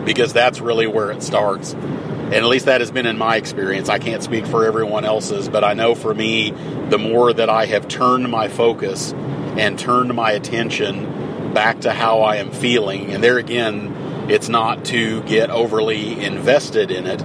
Because 0.03 0.33
that's 0.33 0.59
really 0.59 0.87
where 0.87 1.09
it 1.11 1.23
starts. 1.23 1.73
And 1.73 2.35
at 2.35 2.45
least 2.45 2.65
that 2.65 2.81
has 2.81 2.91
been 2.91 3.05
in 3.05 3.17
my 3.17 3.37
experience. 3.37 3.87
I 3.87 3.97
can't 3.97 4.21
speak 4.21 4.45
for 4.45 4.65
everyone 4.65 5.05
else's, 5.05 5.47
but 5.47 5.63
I 5.63 5.73
know 5.73 5.95
for 5.95 6.13
me, 6.13 6.51
the 6.89 6.97
more 6.97 7.31
that 7.31 7.49
I 7.49 7.65
have 7.65 7.87
turned 7.87 8.29
my 8.29 8.49
focus 8.49 9.13
and 9.13 9.79
turned 9.79 10.13
my 10.13 10.31
attention 10.31 11.53
back 11.53 11.81
to 11.81 11.91
how 11.91 12.21
I 12.21 12.35
am 12.35 12.51
feeling, 12.51 13.11
and 13.11 13.23
there 13.23 13.37
again, 13.37 14.27
it's 14.29 14.49
not 14.49 14.85
to 14.85 15.23
get 15.23 15.49
overly 15.49 16.23
invested 16.23 16.91
in 16.91 17.07
it, 17.07 17.23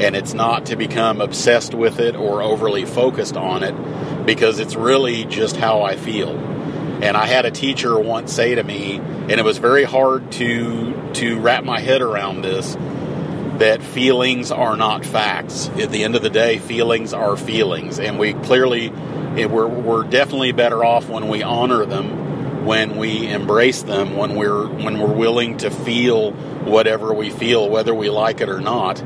and 0.00 0.16
it's 0.16 0.34
not 0.34 0.66
to 0.66 0.76
become 0.76 1.20
obsessed 1.20 1.74
with 1.74 2.00
it 2.00 2.16
or 2.16 2.42
overly 2.42 2.84
focused 2.84 3.36
on 3.36 3.62
it, 3.62 4.26
because 4.26 4.58
it's 4.58 4.74
really 4.74 5.24
just 5.24 5.56
how 5.56 5.82
I 5.82 5.96
feel. 5.96 6.30
And 7.02 7.16
I 7.16 7.26
had 7.26 7.44
a 7.44 7.50
teacher 7.50 7.98
once 7.98 8.32
say 8.32 8.54
to 8.54 8.62
me, 8.62 8.96
and 8.96 9.32
it 9.32 9.44
was 9.44 9.58
very 9.58 9.84
hard 9.84 10.32
to 10.32 11.12
to 11.14 11.38
wrap 11.38 11.64
my 11.64 11.80
head 11.80 12.02
around 12.02 12.42
this, 12.42 12.74
that 13.58 13.82
feelings 13.82 14.50
are 14.50 14.76
not 14.76 15.04
facts. 15.04 15.68
At 15.70 15.90
the 15.90 16.02
end 16.02 16.16
of 16.16 16.22
the 16.22 16.30
day, 16.30 16.58
feelings 16.58 17.12
are 17.12 17.36
feelings, 17.36 17.98
and 18.00 18.18
we 18.18 18.34
clearly 18.34 18.90
we're, 18.90 19.66
we're 19.66 20.04
definitely 20.04 20.52
better 20.52 20.84
off 20.84 21.08
when 21.08 21.28
we 21.28 21.42
honor 21.42 21.84
them 21.84 22.24
when 22.64 22.96
we 22.96 23.28
embrace 23.28 23.82
them, 23.82 24.16
when 24.16 24.36
we're 24.36 24.66
when 24.66 24.98
we're 24.98 25.12
willing 25.12 25.58
to 25.58 25.70
feel 25.70 26.32
whatever 26.32 27.12
we 27.12 27.30
feel, 27.30 27.68
whether 27.68 27.94
we 27.94 28.08
like 28.08 28.40
it 28.40 28.48
or 28.48 28.60
not. 28.60 29.02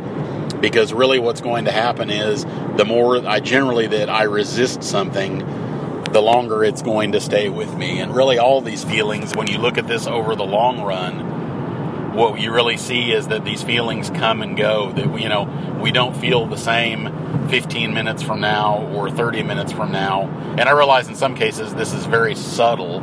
Because 0.60 0.92
really, 0.92 1.18
what's 1.18 1.40
going 1.40 1.66
to 1.66 1.72
happen 1.72 2.10
is 2.10 2.44
the 2.76 2.84
more 2.84 3.26
I 3.26 3.40
generally 3.40 3.86
that 3.88 4.08
I 4.08 4.24
resist 4.24 4.82
something, 4.82 5.38
the 6.12 6.20
longer 6.20 6.64
it's 6.64 6.82
going 6.82 7.12
to 7.12 7.20
stay 7.20 7.48
with 7.48 7.76
me. 7.76 8.00
And 8.00 8.14
really, 8.14 8.38
all 8.38 8.60
these 8.60 8.84
feelings, 8.84 9.34
when 9.36 9.46
you 9.46 9.58
look 9.58 9.78
at 9.78 9.86
this 9.86 10.06
over 10.06 10.34
the 10.34 10.44
long 10.44 10.82
run, 10.82 12.14
what 12.14 12.40
you 12.40 12.52
really 12.52 12.76
see 12.76 13.12
is 13.12 13.28
that 13.28 13.44
these 13.44 13.62
feelings 13.62 14.10
come 14.10 14.42
and 14.42 14.56
go. 14.56 14.92
That 14.92 15.10
we, 15.10 15.22
you 15.22 15.28
know, 15.28 15.78
we 15.80 15.92
don't 15.92 16.16
feel 16.16 16.46
the 16.46 16.56
same 16.56 17.48
15 17.48 17.94
minutes 17.94 18.22
from 18.22 18.40
now 18.40 18.86
or 18.94 19.10
30 19.10 19.42
minutes 19.44 19.72
from 19.72 19.92
now. 19.92 20.22
And 20.58 20.62
I 20.62 20.72
realize 20.72 21.08
in 21.08 21.14
some 21.14 21.36
cases 21.36 21.74
this 21.74 21.92
is 21.92 22.06
very 22.06 22.34
subtle 22.34 23.00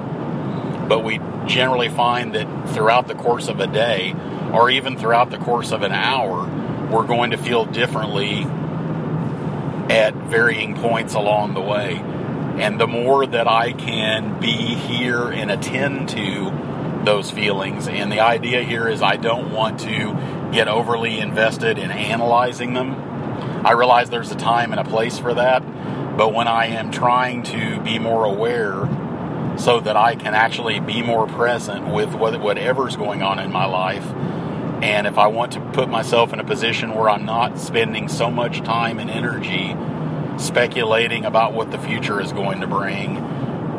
but 0.88 1.04
we 1.04 1.20
generally 1.48 1.90
find 1.90 2.36
that 2.36 2.70
throughout 2.70 3.08
the 3.08 3.16
course 3.16 3.48
of 3.48 3.60
a 3.60 3.68
day 3.68 4.16
or 4.54 4.70
even 4.70 4.98
throughout 4.98 5.30
the 5.30 5.38
course 5.38 5.72
of 5.72 5.82
an 5.82 5.92
hour, 5.92 6.48
we're 6.96 7.06
going 7.06 7.32
to 7.32 7.38
feel 7.38 7.66
differently 7.66 8.44
at 9.94 10.14
varying 10.14 10.76
points 10.76 11.14
along 11.14 11.54
the 11.54 11.60
way. 11.60 11.98
And 12.58 12.80
the 12.80 12.88
more 12.88 13.26
that 13.26 13.50
I 13.50 13.74
can 13.74 14.40
be 14.40 14.54
here 14.54 15.30
and 15.30 15.52
attend 15.52 16.08
to 16.10 17.02
those 17.04 17.30
feelings, 17.30 17.90
and 17.90 18.10
the 18.10 18.22
idea 18.22 18.64
here 18.64 18.88
is 18.88 19.02
I 19.02 19.18
don't 19.18 19.52
want 19.52 19.82
to 19.82 20.50
get 20.54 20.70
overly 20.70 21.20
invested 21.20 21.78
in 21.78 21.92
analyzing 21.92 22.74
them. 22.74 22.94
I 23.66 23.74
realize 23.74 24.10
there's 24.10 24.32
a 24.32 24.38
time 24.38 24.72
and 24.72 24.80
a 24.80 24.86
place 24.86 25.20
for 25.20 25.34
that, 25.34 25.60
but 26.16 26.34
when 26.34 26.48
I 26.48 26.68
am 26.68 26.92
trying 26.92 27.44
to 27.44 27.82
be 27.82 28.00
more 28.00 28.24
aware 28.24 28.88
so 29.58 29.82
that 29.82 29.98
I 29.98 30.16
can 30.16 30.34
actually 30.34 30.80
be 30.80 31.02
more 31.02 31.28
present 31.28 31.94
with 31.94 32.16
whatever's 32.16 32.96
going 32.96 33.22
on 33.22 33.38
in 33.40 33.52
my 33.52 33.66
life. 33.66 34.06
And 34.86 35.08
if 35.08 35.18
I 35.18 35.26
want 35.26 35.54
to 35.54 35.60
put 35.60 35.90
myself 35.90 36.32
in 36.32 36.40
a 36.40 36.44
position 36.44 36.94
where 36.94 37.10
I'm 37.10 37.26
not 37.26 37.58
spending 37.58 38.08
so 38.08 38.30
much 38.30 38.62
time 38.62 39.00
and 39.00 39.10
energy 39.10 39.76
speculating 40.38 41.26
about 41.26 41.54
what 41.54 41.72
the 41.72 41.80
future 41.80 42.22
is 42.22 42.32
going 42.32 42.62
to 42.62 42.68
bring 42.68 43.18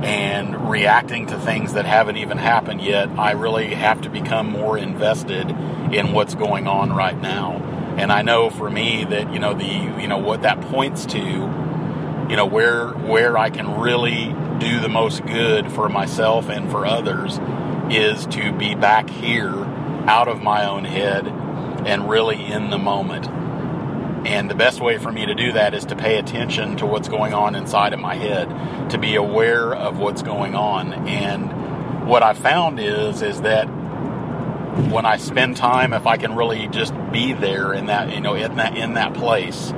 and 0.03 0.69
reacting 0.69 1.27
to 1.27 1.39
things 1.39 1.75
that 1.75 1.85
haven't 1.85 2.17
even 2.17 2.39
happened 2.39 2.81
yet, 2.81 3.09
I 3.11 3.33
really 3.33 3.73
have 3.73 4.01
to 4.01 4.11
become 4.11 4.51
more 4.51 4.77
invested 4.77 5.49
in 5.93 6.13
what's 6.13 6.35
going 6.35 6.67
on 6.67 6.93
right 6.93 7.17
now. 7.17 7.53
And 7.97 8.11
I 8.11 8.23
know 8.23 8.51
for 8.51 8.69
me 8.69 9.05
that, 9.05 9.33
you 9.33 9.39
know, 9.39 9.55
the, 9.55 9.65
you 9.65 10.09
know, 10.09 10.19
what 10.19 10.43
that 10.43 10.61
points 10.61 11.07
to, 11.07 11.21
you 11.21 12.35
know, 12.35 12.47
where, 12.47 12.89
where 12.89 13.39
I 13.39 13.51
can 13.51 13.79
really 13.79 14.35
do 14.59 14.81
the 14.81 14.89
most 14.89 15.25
good 15.25 15.71
for 15.71 15.89
myself 15.89 16.49
and 16.49 16.69
for 16.69 16.85
others 16.85 17.39
is 17.95 18.27
to 18.27 18.53
be 18.53 18.75
back 18.75 19.09
here 19.09 19.65
out 20.07 20.29
of 20.29 20.43
my 20.43 20.67
own 20.67 20.85
head 20.85 21.27
and 21.87 22.09
really 22.09 22.45
in 22.45 22.71
the 22.71 22.79
moment. 22.79 23.29
And 24.27 24.51
the 24.51 24.55
best 24.55 24.81
way 24.81 24.99
for 24.99 25.13
me 25.13 25.27
to 25.27 25.35
do 25.35 25.53
that 25.53 25.73
is 25.73 25.85
to 25.87 25.97
pay 25.97 26.19
attention 26.19 26.77
to 26.79 26.87
what's 26.87 27.09
going 27.09 27.33
on 27.33 27.55
inside 27.55 27.93
of 27.93 28.01
my 28.01 28.17
head, 28.17 28.91
to 28.91 28.99
be 28.99 29.15
aware 29.15 29.73
of 29.73 29.99
what's 29.99 30.23
going 30.23 30.57
on. 30.57 30.93
And 31.09 32.07
what 32.09 32.23
I 32.23 32.35
found 32.35 32.81
is 32.81 33.23
is 33.23 33.43
that 33.43 33.67
when 33.67 35.07
I 35.07 35.17
spend 35.17 35.57
time, 35.57 35.93
if 35.93 36.07
I 36.07 36.17
can 36.17 36.35
really 36.35 36.67
just 36.69 36.93
be 37.13 37.33
there 37.33 37.73
in 37.73 37.87
that, 37.87 38.13
you 38.13 38.21
know, 38.21 38.35
in 38.35 38.57
that 38.57 38.77
in 38.77 38.95
that 38.95 39.15
place 39.15 39.73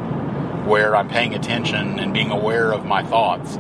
where 0.65 0.97
I'm 0.97 1.09
paying 1.09 1.35
attention 1.35 1.99
and 1.99 2.13
being 2.13 2.31
aware 2.31 2.73
of 2.73 2.85
my 2.85 3.03
thoughts, 3.03 3.57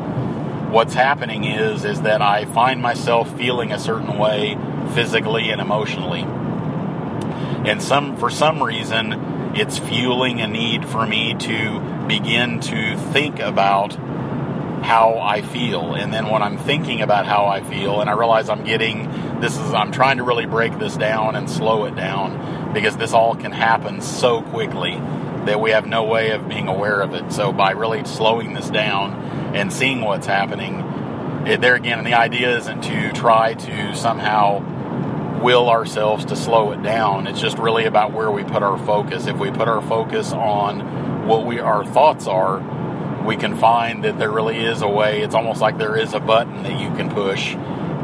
what's 0.70 0.94
happening 0.94 1.44
is 1.44 1.84
is 1.84 2.02
that 2.02 2.22
I 2.22 2.44
find 2.46 2.80
myself 2.80 3.34
feeling 3.36 3.72
a 3.72 3.78
certain 3.78 4.18
way 4.18 4.56
physically 4.94 5.50
and 5.50 5.60
emotionally. 5.60 6.26
And 7.66 7.82
some 7.82 8.16
for 8.16 8.30
some 8.30 8.62
reason 8.62 9.52
it's 9.54 9.78
fueling 9.78 10.40
a 10.40 10.46
need 10.46 10.86
for 10.86 11.06
me 11.06 11.34
to 11.34 12.04
begin 12.06 12.60
to 12.60 12.96
think 12.96 13.40
about 13.40 13.94
how 14.82 15.18
I 15.18 15.42
feel. 15.42 15.94
And 15.94 16.12
then 16.12 16.28
when 16.28 16.42
I'm 16.42 16.56
thinking 16.56 17.02
about 17.02 17.26
how 17.26 17.46
I 17.46 17.62
feel 17.62 18.00
and 18.00 18.08
I 18.08 18.12
realize 18.12 18.48
I'm 18.48 18.64
getting 18.64 19.40
this 19.40 19.56
is 19.56 19.74
I'm 19.74 19.92
trying 19.92 20.18
to 20.18 20.22
really 20.22 20.46
break 20.46 20.78
this 20.78 20.96
down 20.96 21.36
and 21.36 21.48
slow 21.48 21.84
it 21.84 21.94
down 21.94 22.72
because 22.72 22.96
this 22.96 23.12
all 23.12 23.34
can 23.34 23.52
happen 23.52 24.00
so 24.00 24.42
quickly 24.42 24.96
that 25.46 25.60
we 25.60 25.70
have 25.70 25.86
no 25.86 26.04
way 26.04 26.30
of 26.30 26.48
being 26.48 26.68
aware 26.68 27.00
of 27.00 27.14
it. 27.14 27.32
So 27.32 27.52
by 27.52 27.72
really 27.72 28.04
slowing 28.04 28.54
this 28.54 28.68
down 28.70 29.14
and 29.54 29.72
seeing 29.72 30.00
what's 30.02 30.26
happening, 30.26 30.80
it, 31.46 31.60
there 31.60 31.74
again, 31.74 31.98
and 31.98 32.06
the 32.06 32.14
idea 32.14 32.56
isn't 32.56 32.82
to 32.82 33.12
try 33.12 33.54
to 33.54 33.94
somehow 33.94 34.60
will 35.42 35.68
ourselves 35.68 36.24
to 36.26 36.36
slow 36.36 36.72
it 36.72 36.82
down. 36.82 37.26
It's 37.26 37.40
just 37.40 37.58
really 37.58 37.84
about 37.84 38.12
where 38.12 38.30
we 38.30 38.44
put 38.44 38.62
our 38.62 38.78
focus. 38.84 39.26
If 39.26 39.38
we 39.38 39.50
put 39.50 39.68
our 39.68 39.82
focus 39.82 40.32
on 40.32 41.26
what 41.26 41.46
we 41.46 41.60
our 41.60 41.84
thoughts 41.84 42.26
are, 42.26 42.60
we 43.24 43.36
can 43.36 43.56
find 43.56 44.04
that 44.04 44.18
there 44.18 44.30
really 44.30 44.58
is 44.58 44.82
a 44.82 44.88
way. 44.88 45.22
It's 45.22 45.34
almost 45.34 45.60
like 45.60 45.78
there 45.78 45.96
is 45.96 46.14
a 46.14 46.20
button 46.20 46.62
that 46.62 46.80
you 46.80 46.88
can 46.96 47.10
push 47.10 47.54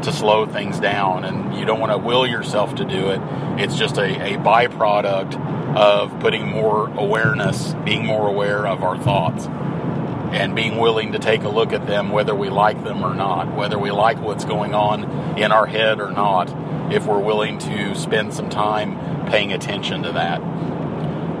to 0.03 0.11
slow 0.11 0.45
things 0.45 0.79
down, 0.79 1.25
and 1.25 1.57
you 1.57 1.65
don't 1.65 1.79
want 1.79 1.91
to 1.91 1.97
will 1.97 2.27
yourself 2.27 2.75
to 2.75 2.85
do 2.85 3.09
it. 3.09 3.19
It's 3.57 3.75
just 3.75 3.97
a, 3.97 4.35
a 4.35 4.37
byproduct 4.37 5.75
of 5.75 6.19
putting 6.19 6.47
more 6.47 6.89
awareness, 6.89 7.73
being 7.85 8.05
more 8.05 8.27
aware 8.27 8.67
of 8.67 8.83
our 8.83 8.97
thoughts, 8.97 9.47
and 9.47 10.55
being 10.55 10.77
willing 10.77 11.13
to 11.13 11.19
take 11.19 11.43
a 11.43 11.49
look 11.49 11.73
at 11.73 11.87
them 11.87 12.09
whether 12.09 12.35
we 12.35 12.49
like 12.49 12.83
them 12.83 13.03
or 13.03 13.15
not, 13.15 13.55
whether 13.55 13.79
we 13.79 13.89
like 13.89 14.19
what's 14.19 14.45
going 14.45 14.75
on 14.75 15.37
in 15.39 15.51
our 15.51 15.65
head 15.65 15.99
or 15.99 16.11
not, 16.11 16.49
if 16.91 17.05
we're 17.05 17.19
willing 17.19 17.57
to 17.59 17.95
spend 17.95 18.33
some 18.33 18.49
time 18.49 19.27
paying 19.27 19.53
attention 19.53 20.03
to 20.03 20.11
that. 20.13 20.37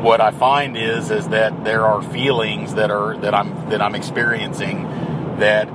What 0.01 0.21
I 0.21 0.31
find 0.31 0.77
is 0.77 1.11
is 1.11 1.29
that 1.29 1.63
there 1.63 1.85
are 1.85 2.01
feelings 2.01 2.75
that 2.75 2.91
are 2.91 3.17
that 3.17 3.33
I'm 3.33 3.69
that 3.69 3.81
I'm 3.81 3.95
experiencing 3.95 4.83
that 5.39 5.67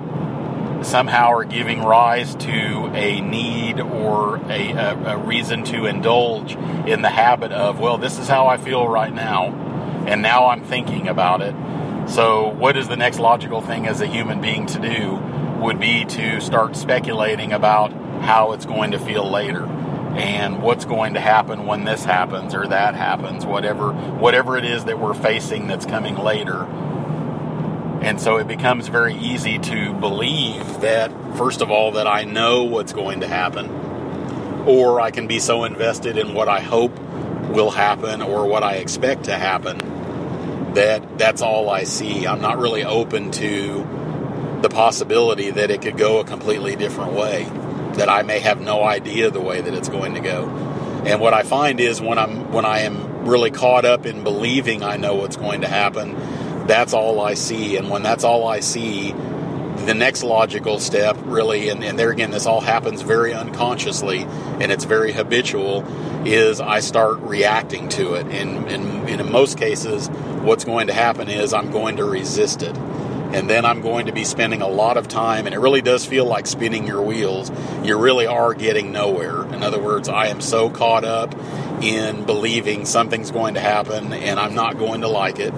somehow 0.82 1.32
are 1.32 1.44
giving 1.44 1.82
rise 1.82 2.34
to 2.36 2.90
a 2.94 3.20
need 3.20 3.80
or 3.80 4.36
a, 4.50 4.70
a, 4.70 5.14
a, 5.14 5.18
reason 5.18 5.62
to 5.64 5.86
indulge 5.86 6.54
in 6.86 7.02
the 7.02 7.10
habit 7.10 7.52
of, 7.52 7.78
well, 7.78 7.98
this 7.98 8.18
is 8.18 8.28
how 8.28 8.46
I 8.46 8.56
feel 8.56 8.88
right 8.88 9.12
now, 9.12 9.48
and 10.06 10.22
now 10.22 10.46
I'm 10.46 10.64
thinking 10.64 11.08
about 11.08 11.42
it. 11.42 11.54
So, 12.08 12.48
what 12.48 12.76
is 12.76 12.88
the 12.88 12.96
next 12.96 13.18
logical 13.18 13.60
thing 13.60 13.86
as 13.86 14.00
a 14.00 14.06
human 14.06 14.40
being 14.40 14.66
to 14.66 14.78
do? 14.78 15.20
Would 15.60 15.78
be 15.78 16.06
to 16.06 16.40
start 16.40 16.74
speculating 16.74 17.52
about 17.52 17.92
how 18.30 18.52
it's 18.52 18.66
going 18.66 18.92
to 18.92 18.99
feel 18.99 19.28
later 19.28 19.64
and 19.64 20.62
what's 20.62 20.84
going 20.84 21.14
to 21.14 21.20
happen 21.20 21.66
when 21.66 21.84
this 21.84 22.04
happens 22.04 22.54
or 22.54 22.66
that 22.66 22.94
happens, 22.94 23.44
whatever 23.44 23.92
whatever 23.92 24.56
it 24.56 24.64
is 24.64 24.84
that 24.84 24.99
we're 24.99 25.14
facing 25.14 25.66
that's 25.66 25.87
coming 25.87 26.16
later 26.16 26.66
and 28.02 28.18
so 28.18 28.38
it 28.38 28.49
becomes 28.49 28.88
very 28.88 29.14
easy 29.14 29.58
to 29.58 29.92
believe 29.92 30.80
that, 30.80 31.10
first 31.37 31.60
of 31.60 31.70
all, 31.70 31.92
that 31.92 32.06
I 32.06 32.25
know 32.25 32.64
what's 32.64 32.94
going 32.94 33.20
to 33.20 33.28
happen, 33.28 33.68
or 34.66 35.02
I 35.02 35.10
can 35.10 35.26
be 35.26 35.38
so 35.38 35.64
invested 35.64 36.16
in 36.16 36.32
what 36.32 36.49
I 36.49 36.60
hope 36.60 36.99
will 37.50 37.70
happen 37.70 38.22
or 38.22 38.46
what 38.46 38.62
I 38.62 38.76
expect 38.76 39.25
to 39.25 39.37
happen 39.37 40.72
that 40.75 41.18
that's 41.18 41.42
all 41.42 41.68
I 41.68 41.84
see. 41.84 42.26
I'm 42.26 42.40
not 42.40 42.58
really 42.58 42.84
open 42.84 43.32
to 43.32 44.58
the 44.62 44.70
possibility 44.70 45.50
that 45.50 45.70
it 45.70 45.82
could 45.82 45.99
go 45.99 46.20
a 46.20 46.25
completely 46.25 46.76
different 46.76 47.12
way, 47.12 47.44
that 47.94 48.09
I 48.09 48.23
may 48.23 48.40
have 48.40 48.61
no 48.61 48.82
idea 48.82 49.30
the 49.30 49.40
way 49.40 49.61
that 49.61 49.75
it's 49.75 49.88
going 49.88 50.14
to 50.14 50.20
go. 50.20 50.49
And 51.04 51.20
what 51.20 51.32
I 51.32 51.42
find 51.42 51.80
is 51.80 52.00
when 52.00 52.18
I'm 52.18 52.52
when 52.52 52.64
I 52.64 52.80
am 52.80 53.25
really 53.26 53.50
caught 53.50 53.85
up 53.85 54.06
in 54.06 54.23
believing 54.23 54.82
I 54.82 54.97
know 54.97 55.14
what's 55.14 55.37
going 55.37 55.62
to 55.62 55.68
happen, 55.68 56.14
that's 56.66 56.92
all 56.92 57.20
I 57.20 57.35
see. 57.35 57.76
And 57.76 57.90
when 57.90 58.02
that's 58.02 58.25
all 58.25 58.47
I 58.47 58.61
see, 58.61 59.12
the 59.87 59.94
next 59.94 60.23
logical 60.23 60.78
step 60.78 61.16
really, 61.23 61.70
and, 61.70 61.82
and, 61.82 61.99
there 61.99 62.11
again, 62.11 62.30
this 62.30 62.47
all 62.47 62.61
happens 62.61 63.00
very 63.02 63.32
unconsciously 63.32 64.20
and 64.61 64.70
it's 64.70 64.85
very 64.85 65.12
habitual, 65.12 65.85
is 66.26 66.61
I 66.61 66.80
start 66.80 67.18
reacting 67.20 67.88
to 67.90 68.14
it. 68.14 68.26
And, 68.26 68.68
and, 68.70 69.09
and 69.09 69.20
in 69.20 69.32
most 69.32 69.59
cases, 69.59 70.09
what's 70.42 70.64
going 70.64 70.88
to 70.88 70.92
happen 70.92 71.28
is 71.28 71.54
I'm 71.54 71.70
going 71.70 71.97
to 71.97 72.04
resist 72.04 72.62
it. 72.62 72.76
And 73.32 73.49
then 73.49 73.64
I'm 73.64 73.80
going 73.80 74.06
to 74.06 74.12
be 74.12 74.25
spending 74.25 74.60
a 74.62 74.68
lot 74.68 74.96
of 74.96 75.08
time, 75.08 75.46
and 75.46 75.54
it 75.54 75.58
really 75.58 75.82
does 75.82 76.04
feel 76.04 76.25
like 76.25 76.46
spinning 76.46 76.87
your 76.87 77.02
wheels. 77.02 77.50
You 77.84 77.99
really 77.99 78.26
are 78.26 78.54
getting 78.54 78.92
nowhere. 78.92 79.44
In 79.54 79.62
other 79.62 79.80
words, 79.80 80.08
I 80.08 80.26
am 80.26 80.40
so 80.40 80.68
caught 80.68 81.04
up 81.04 81.34
in 81.82 82.25
believing 82.25 82.84
something's 82.84 83.30
going 83.30 83.54
to 83.54 83.60
happen 83.60 84.12
and 84.12 84.38
I'm 84.38 84.54
not 84.54 84.76
going 84.76 85.00
to 85.00 85.08
like 85.08 85.38
it 85.38 85.54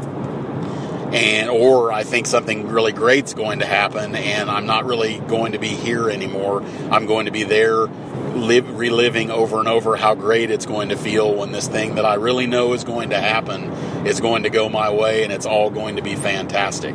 and 1.12 1.50
or 1.50 1.92
I 1.92 2.04
think 2.04 2.26
something 2.26 2.68
really 2.68 2.92
great's 2.92 3.34
going 3.34 3.58
to 3.58 3.66
happen 3.66 4.14
and 4.14 4.50
I'm 4.50 4.64
not 4.64 4.86
really 4.86 5.18
going 5.18 5.52
to 5.52 5.58
be 5.58 5.68
here 5.68 6.08
anymore. 6.08 6.62
I'm 6.90 7.06
going 7.06 7.26
to 7.26 7.32
be 7.32 7.44
there 7.44 7.86
live, 8.34 8.78
reliving 8.78 9.30
over 9.30 9.58
and 9.58 9.68
over 9.68 9.96
how 9.96 10.14
great 10.14 10.50
it's 10.50 10.64
going 10.64 10.88
to 10.88 10.96
feel 10.96 11.34
when 11.34 11.52
this 11.52 11.68
thing 11.68 11.96
that 11.96 12.06
I 12.06 12.14
really 12.14 12.46
know 12.46 12.72
is 12.72 12.84
going 12.84 13.10
to 13.10 13.20
happen 13.20 13.64
is 14.06 14.20
going 14.20 14.44
to 14.44 14.50
go 14.50 14.70
my 14.70 14.90
way 14.90 15.22
and 15.22 15.32
it's 15.32 15.44
all 15.44 15.70
going 15.70 15.96
to 15.96 16.02
be 16.02 16.14
fantastic. 16.14 16.94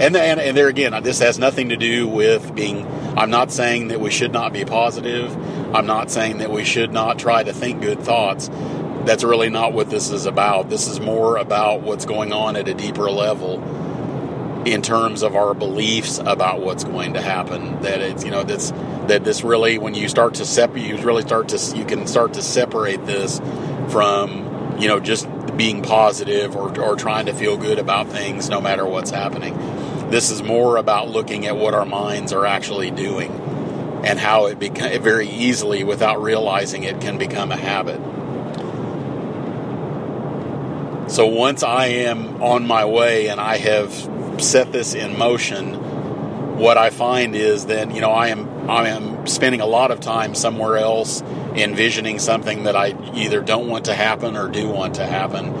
And, 0.00 0.16
and, 0.16 0.40
and 0.40 0.56
there 0.56 0.68
again, 0.68 1.00
this 1.02 1.20
has 1.20 1.38
nothing 1.38 1.68
to 1.68 1.76
do 1.76 2.08
with 2.08 2.54
being, 2.54 2.86
I'm 3.16 3.30
not 3.30 3.52
saying 3.52 3.88
that 3.88 4.00
we 4.00 4.10
should 4.10 4.32
not 4.32 4.52
be 4.52 4.64
positive. 4.64 5.32
I'm 5.74 5.86
not 5.86 6.10
saying 6.10 6.38
that 6.38 6.50
we 6.50 6.64
should 6.64 6.92
not 6.92 7.18
try 7.18 7.42
to 7.42 7.52
think 7.52 7.80
good 7.80 8.00
thoughts 8.00 8.50
that's 9.04 9.24
really 9.24 9.50
not 9.50 9.72
what 9.72 9.90
this 9.90 10.10
is 10.10 10.26
about. 10.26 10.70
This 10.70 10.86
is 10.86 11.00
more 11.00 11.36
about 11.36 11.82
what's 11.82 12.06
going 12.06 12.32
on 12.32 12.56
at 12.56 12.68
a 12.68 12.74
deeper 12.74 13.10
level 13.10 13.62
in 14.66 14.80
terms 14.80 15.22
of 15.22 15.36
our 15.36 15.52
beliefs 15.52 16.18
about 16.18 16.60
what's 16.60 16.84
going 16.84 17.14
to 17.14 17.20
happen. 17.20 17.82
That 17.82 18.00
it's 18.00 18.24
you 18.24 18.30
know 18.30 18.42
that's 18.42 18.70
that 19.08 19.24
this 19.24 19.44
really 19.44 19.78
when 19.78 19.94
you 19.94 20.08
start 20.08 20.34
to 20.34 20.46
separate, 20.46 20.86
you 20.86 20.96
really 20.98 21.22
start 21.22 21.48
to 21.48 21.76
you 21.76 21.84
can 21.84 22.06
start 22.06 22.34
to 22.34 22.42
separate 22.42 23.04
this 23.06 23.40
from 23.88 24.78
you 24.78 24.88
know 24.88 25.00
just 25.00 25.28
being 25.56 25.82
positive 25.82 26.56
or, 26.56 26.80
or 26.80 26.96
trying 26.96 27.26
to 27.26 27.34
feel 27.34 27.56
good 27.56 27.78
about 27.78 28.08
things 28.08 28.48
no 28.48 28.60
matter 28.60 28.86
what's 28.86 29.10
happening. 29.10 29.54
This 30.14 30.30
is 30.30 30.44
more 30.44 30.76
about 30.76 31.08
looking 31.08 31.44
at 31.48 31.56
what 31.56 31.74
our 31.74 31.84
minds 31.84 32.32
are 32.32 32.46
actually 32.46 32.92
doing 32.92 33.32
and 34.04 34.16
how 34.16 34.46
it 34.46 34.60
beca- 34.60 35.00
very 35.00 35.28
easily, 35.28 35.82
without 35.82 36.22
realizing 36.22 36.84
it, 36.84 37.00
can 37.00 37.18
become 37.18 37.50
a 37.50 37.56
habit. 37.56 38.00
So 41.10 41.26
once 41.26 41.64
I 41.64 41.86
am 41.86 42.40
on 42.40 42.64
my 42.64 42.84
way 42.84 43.26
and 43.26 43.40
I 43.40 43.56
have 43.56 43.92
set 44.38 44.70
this 44.70 44.94
in 44.94 45.18
motion, 45.18 45.74
what 46.58 46.78
I 46.78 46.90
find 46.90 47.34
is 47.34 47.66
then 47.66 47.92
you 47.92 48.00
know 48.00 48.12
I 48.12 48.28
am 48.28 48.70
I 48.70 48.90
am 48.90 49.26
spending 49.26 49.62
a 49.62 49.66
lot 49.66 49.90
of 49.90 49.98
time 49.98 50.36
somewhere 50.36 50.76
else 50.76 51.22
envisioning 51.56 52.20
something 52.20 52.62
that 52.62 52.76
I 52.76 52.94
either 53.14 53.40
don't 53.40 53.66
want 53.66 53.86
to 53.86 53.94
happen 53.94 54.36
or 54.36 54.46
do 54.46 54.68
want 54.68 54.94
to 54.94 55.06
happen. 55.06 55.52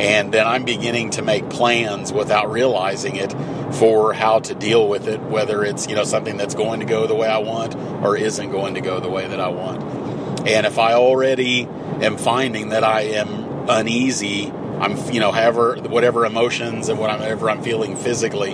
And 0.00 0.32
then 0.32 0.48
I'm 0.48 0.64
beginning 0.64 1.10
to 1.10 1.22
make 1.22 1.48
plans 1.48 2.12
without 2.12 2.50
realizing 2.50 3.14
it 3.14 3.32
for 3.72 4.12
how 4.12 4.40
to 4.40 4.54
deal 4.54 4.88
with 4.88 5.08
it, 5.08 5.20
whether 5.22 5.64
it's, 5.64 5.86
you 5.86 5.94
know, 5.94 6.04
something 6.04 6.36
that's 6.36 6.54
going 6.54 6.80
to 6.80 6.86
go 6.86 7.06
the 7.06 7.14
way 7.14 7.28
I 7.28 7.38
want 7.38 7.74
or 8.04 8.16
isn't 8.16 8.50
going 8.50 8.74
to 8.74 8.80
go 8.80 9.00
the 9.00 9.10
way 9.10 9.26
that 9.26 9.40
I 9.40 9.48
want. 9.48 9.82
And 10.46 10.66
if 10.66 10.78
I 10.78 10.94
already 10.94 11.68
am 12.00 12.16
finding 12.16 12.70
that 12.70 12.84
I 12.84 13.02
am 13.02 13.68
uneasy 13.68 14.52
I'm, 14.80 14.96
you 15.12 15.20
know, 15.20 15.30
however, 15.30 15.76
whatever 15.76 16.24
emotions 16.24 16.88
and 16.88 16.98
whatever 16.98 17.50
I'm 17.50 17.62
feeling 17.62 17.96
physically, 17.96 18.52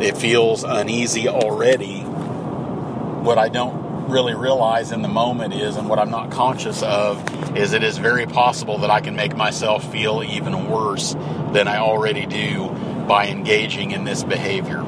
it 0.00 0.16
feels 0.16 0.62
uneasy 0.62 1.28
already. 1.28 2.02
What 2.02 3.38
I 3.38 3.48
don't 3.48 4.08
really 4.08 4.34
realize 4.34 4.92
in 4.92 5.02
the 5.02 5.08
moment 5.08 5.52
is, 5.52 5.76
and 5.76 5.88
what 5.88 5.98
I'm 5.98 6.10
not 6.10 6.30
conscious 6.30 6.80
of, 6.84 7.56
is 7.56 7.72
it 7.72 7.82
is 7.82 7.98
very 7.98 8.24
possible 8.24 8.78
that 8.78 8.90
I 8.90 9.00
can 9.00 9.16
make 9.16 9.36
myself 9.36 9.90
feel 9.90 10.22
even 10.22 10.70
worse 10.70 11.14
than 11.52 11.66
I 11.66 11.78
already 11.78 12.24
do 12.26 12.68
by 13.06 13.28
engaging 13.28 13.90
in 13.90 14.04
this 14.04 14.24
behavior, 14.24 14.82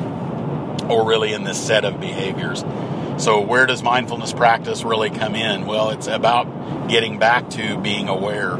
or 0.88 1.06
really 1.06 1.32
in 1.32 1.44
this 1.44 1.64
set 1.64 1.84
of 1.84 2.00
behaviors. 2.00 2.64
So, 3.18 3.40
where 3.40 3.66
does 3.66 3.82
mindfulness 3.82 4.32
practice 4.32 4.84
really 4.84 5.10
come 5.10 5.34
in? 5.34 5.66
Well, 5.66 5.90
it's 5.90 6.06
about 6.06 6.88
getting 6.88 7.18
back 7.18 7.48
to 7.50 7.78
being 7.78 8.08
aware 8.08 8.58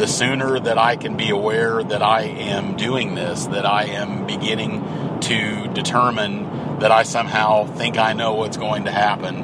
the 0.00 0.06
sooner 0.06 0.58
that 0.58 0.78
I 0.78 0.96
can 0.96 1.18
be 1.18 1.28
aware 1.28 1.82
that 1.82 2.02
I 2.02 2.22
am 2.22 2.74
doing 2.78 3.14
this, 3.14 3.44
that 3.48 3.66
I 3.66 3.84
am 3.84 4.26
beginning 4.26 5.20
to 5.20 5.68
determine 5.74 6.78
that 6.78 6.90
I 6.90 7.02
somehow 7.02 7.66
think 7.66 7.98
I 7.98 8.14
know 8.14 8.32
what's 8.32 8.56
going 8.56 8.84
to 8.84 8.90
happen, 8.90 9.42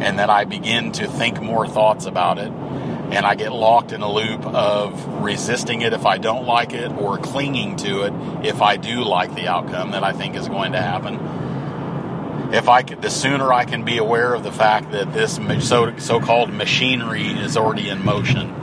and 0.00 0.18
that 0.18 0.30
I 0.30 0.44
begin 0.44 0.92
to 0.92 1.06
think 1.06 1.42
more 1.42 1.66
thoughts 1.66 2.06
about 2.06 2.38
it, 2.38 2.50
and 3.10 3.26
I 3.26 3.34
get 3.34 3.52
locked 3.52 3.92
in 3.92 4.02
a 4.02 4.10
loop 4.10 4.46
of 4.46 5.22
resisting 5.22 5.82
it 5.82 5.92
if 5.92 6.06
I 6.06 6.18
don't 6.18 6.46
like 6.46 6.72
it, 6.72 6.92
or 6.92 7.18
clinging 7.18 7.76
to 7.76 8.02
it 8.02 8.12
if 8.46 8.62
I 8.62 8.76
do 8.76 9.02
like 9.02 9.34
the 9.34 9.48
outcome 9.48 9.90
that 9.90 10.04
I 10.04 10.12
think 10.12 10.36
is 10.36 10.48
going 10.48 10.72
to 10.72 10.80
happen. 10.80 12.54
If 12.54 12.68
I 12.68 12.82
could, 12.82 13.02
the 13.02 13.10
sooner 13.10 13.52
I 13.52 13.64
can 13.64 13.84
be 13.84 13.98
aware 13.98 14.34
of 14.34 14.42
the 14.42 14.52
fact 14.52 14.90
that 14.92 15.12
this 15.12 15.38
so, 15.66 15.96
so-called 15.98 16.52
machinery 16.52 17.28
is 17.28 17.56
already 17.56 17.88
in 17.88 18.04
motion, 18.04 18.54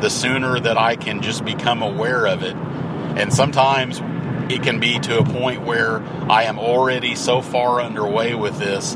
the 0.00 0.10
sooner 0.10 0.58
that 0.60 0.76
I 0.76 0.96
can 0.96 1.22
just 1.22 1.44
become 1.44 1.82
aware 1.82 2.26
of 2.26 2.42
it. 2.42 2.54
And 2.54 3.32
sometimes 3.32 4.00
it 4.50 4.62
can 4.62 4.80
be 4.80 4.98
to 5.00 5.18
a 5.18 5.24
point 5.24 5.62
where 5.62 6.02
I 6.30 6.44
am 6.44 6.58
already 6.58 7.14
so 7.14 7.40
far 7.40 7.80
underway 7.80 8.34
with 8.34 8.58
this 8.58 8.94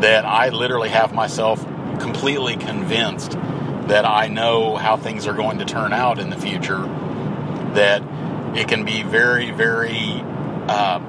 that 0.00 0.24
I 0.24 0.48
literally 0.48 0.88
have 0.88 1.12
myself 1.12 1.64
completely 2.00 2.56
convinced 2.56 3.36
that 3.88 4.04
I 4.04 4.28
know 4.28 4.76
how 4.76 4.96
things 4.96 5.26
are 5.26 5.34
going 5.34 5.58
to 5.58 5.64
turn 5.64 5.92
out 5.92 6.18
in 6.18 6.30
the 6.30 6.38
future. 6.38 6.82
That 7.74 8.02
it 8.56 8.68
can 8.68 8.84
be 8.84 9.02
very, 9.02 9.50
very, 9.50 10.22
uh, 10.68 11.00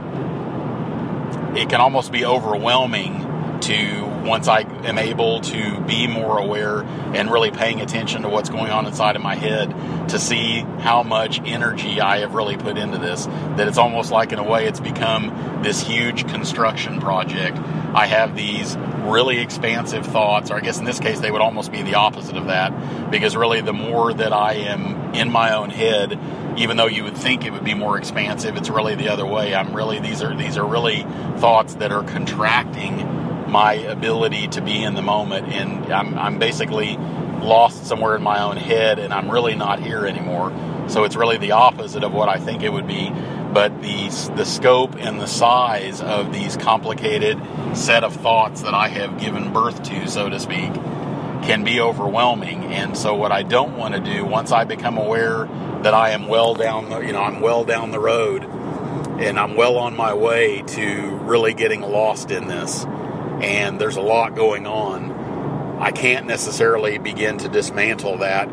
it 1.55 1.69
can 1.69 1.79
almost 1.79 2.11
be 2.11 2.25
overwhelming 2.25 3.59
to 3.61 4.05
once 4.25 4.47
I 4.47 4.61
am 4.61 4.97
able 4.97 5.39
to 5.41 5.79
be 5.81 6.07
more 6.07 6.39
aware 6.39 6.81
and 6.81 7.31
really 7.31 7.51
paying 7.51 7.81
attention 7.81 8.23
to 8.23 8.29
what's 8.29 8.49
going 8.49 8.71
on 8.71 8.85
inside 8.85 9.15
of 9.15 9.21
my 9.21 9.35
head 9.35 10.09
to 10.09 10.19
see 10.19 10.61
how 10.79 11.03
much 11.03 11.39
energy 11.45 12.01
I 12.01 12.19
have 12.19 12.33
really 12.33 12.57
put 12.57 12.77
into 12.77 12.97
this, 12.97 13.25
that 13.25 13.67
it's 13.67 13.77
almost 13.77 14.11
like 14.11 14.31
in 14.31 14.39
a 14.39 14.43
way 14.43 14.67
it's 14.67 14.79
become 14.79 15.61
this 15.63 15.81
huge 15.81 16.27
construction 16.27 16.99
project. 16.99 17.57
I 17.57 18.07
have 18.07 18.35
these 18.35 18.75
really 19.05 19.39
expansive 19.39 20.05
thoughts, 20.05 20.51
or 20.51 20.55
I 20.55 20.59
guess 20.59 20.79
in 20.79 20.85
this 20.85 20.99
case 20.99 21.19
they 21.19 21.31
would 21.31 21.41
almost 21.41 21.71
be 21.71 21.81
the 21.81 21.95
opposite 21.95 22.37
of 22.37 22.47
that, 22.47 23.11
because 23.11 23.35
really 23.35 23.61
the 23.61 23.73
more 23.73 24.13
that 24.13 24.33
I 24.33 24.53
am 24.53 25.13
in 25.13 25.31
my 25.31 25.53
own 25.53 25.69
head, 25.69 26.19
even 26.57 26.77
though 26.77 26.87
you 26.87 27.03
would 27.03 27.17
think 27.17 27.45
it 27.45 27.51
would 27.51 27.63
be 27.63 27.73
more 27.73 27.97
expansive, 27.97 28.55
it's 28.57 28.69
really 28.69 28.95
the 28.95 29.09
other 29.09 29.25
way. 29.25 29.53
I'm 29.53 29.75
really 29.75 29.99
these 29.99 30.21
are 30.21 30.35
these 30.35 30.57
are 30.57 30.65
really 30.65 31.03
thoughts 31.37 31.75
that 31.75 31.91
are 31.91 32.03
contracting 32.03 33.51
my 33.51 33.73
ability 33.73 34.47
to 34.49 34.61
be 34.61 34.83
in 34.83 34.95
the 34.95 35.01
moment, 35.01 35.47
and 35.53 35.93
I'm, 35.93 36.17
I'm 36.17 36.39
basically 36.39 36.97
lost 36.97 37.85
somewhere 37.85 38.15
in 38.15 38.23
my 38.23 38.41
own 38.41 38.57
head, 38.57 38.99
and 38.99 39.13
I'm 39.13 39.29
really 39.29 39.55
not 39.55 39.79
here 39.79 40.05
anymore. 40.05 40.51
So 40.87 41.03
it's 41.03 41.15
really 41.15 41.37
the 41.37 41.51
opposite 41.51 42.03
of 42.03 42.13
what 42.13 42.29
I 42.29 42.37
think 42.37 42.63
it 42.63 42.71
would 42.71 42.87
be. 42.87 43.11
But 43.55 43.81
the 43.81 44.09
the 44.35 44.43
scope 44.43 44.95
and 44.97 45.21
the 45.21 45.27
size 45.27 46.01
of 46.01 46.33
these 46.33 46.57
complicated 46.57 47.41
set 47.73 48.03
of 48.03 48.13
thoughts 48.13 48.63
that 48.63 48.73
I 48.73 48.89
have 48.89 49.17
given 49.17 49.53
birth 49.53 49.81
to, 49.83 50.09
so 50.09 50.27
to 50.27 50.41
speak, 50.41 50.73
can 50.73 51.63
be 51.63 51.79
overwhelming. 51.79 52.65
And 52.65 52.97
so, 52.97 53.15
what 53.15 53.31
I 53.31 53.43
don't 53.43 53.77
want 53.77 53.95
to 53.95 54.01
do 54.01 54.25
once 54.25 54.51
I 54.51 54.65
become 54.65 54.97
aware 54.97 55.45
that 55.83 55.93
I 55.93 56.09
am 56.09 56.27
well 56.27 56.53
down, 56.53 56.89
the, 56.89 56.99
you 56.99 57.13
know, 57.13 57.21
I'm 57.21 57.39
well 57.39 57.63
down 57.63 57.91
the 57.91 57.99
road, 57.99 58.43
and 58.43 59.39
I'm 59.39 59.55
well 59.55 59.77
on 59.77 59.95
my 59.95 60.13
way 60.13 60.61
to 60.61 61.15
really 61.23 61.53
getting 61.53 61.79
lost 61.79 62.31
in 62.31 62.49
this, 62.49 62.83
and 62.83 63.79
there's 63.79 63.95
a 63.95 64.01
lot 64.01 64.35
going 64.35 64.67
on. 64.67 65.79
I 65.79 65.91
can't 65.91 66.25
necessarily 66.25 66.97
begin 66.97 67.37
to 67.37 67.47
dismantle 67.47 68.17
that, 68.17 68.49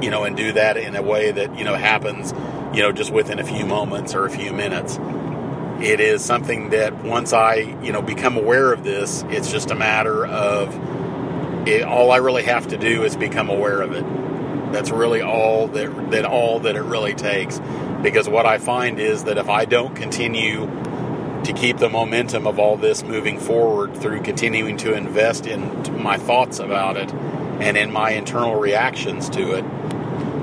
you 0.00 0.10
know, 0.10 0.22
and 0.22 0.36
do 0.36 0.52
that 0.52 0.76
in 0.76 0.94
a 0.94 1.02
way 1.02 1.32
that 1.32 1.58
you 1.58 1.64
know 1.64 1.74
happens 1.74 2.32
you 2.74 2.82
know, 2.82 2.92
just 2.92 3.12
within 3.12 3.38
a 3.38 3.44
few 3.44 3.66
moments 3.66 4.14
or 4.14 4.24
a 4.24 4.30
few 4.30 4.52
minutes. 4.52 4.98
It 5.80 6.00
is 6.00 6.24
something 6.24 6.70
that 6.70 7.02
once 7.04 7.32
I, 7.32 7.76
you 7.82 7.92
know, 7.92 8.02
become 8.02 8.36
aware 8.36 8.72
of 8.72 8.84
this, 8.84 9.24
it's 9.28 9.50
just 9.50 9.70
a 9.70 9.74
matter 9.74 10.24
of 10.24 10.72
it, 11.66 11.82
all 11.82 12.10
I 12.10 12.16
really 12.16 12.44
have 12.44 12.68
to 12.68 12.76
do 12.76 13.04
is 13.04 13.16
become 13.16 13.48
aware 13.48 13.80
of 13.82 13.92
it. 13.92 14.04
That's 14.72 14.90
really 14.90 15.22
all 15.22 15.68
that 15.68 16.10
that 16.10 16.24
all 16.24 16.60
that 16.60 16.76
it 16.76 16.82
really 16.82 17.14
takes. 17.14 17.60
Because 18.02 18.28
what 18.28 18.46
I 18.46 18.58
find 18.58 18.98
is 18.98 19.24
that 19.24 19.38
if 19.38 19.48
I 19.48 19.64
don't 19.64 19.94
continue 19.94 20.66
to 21.44 21.52
keep 21.52 21.78
the 21.78 21.88
momentum 21.88 22.46
of 22.46 22.58
all 22.58 22.76
this 22.76 23.02
moving 23.02 23.38
forward 23.38 23.96
through 23.96 24.22
continuing 24.22 24.76
to 24.78 24.94
invest 24.94 25.46
in 25.46 26.02
my 26.02 26.16
thoughts 26.16 26.58
about 26.58 26.96
it 26.96 27.12
and 27.12 27.76
in 27.76 27.92
my 27.92 28.10
internal 28.12 28.56
reactions 28.56 29.28
to 29.30 29.52
it, 29.52 29.64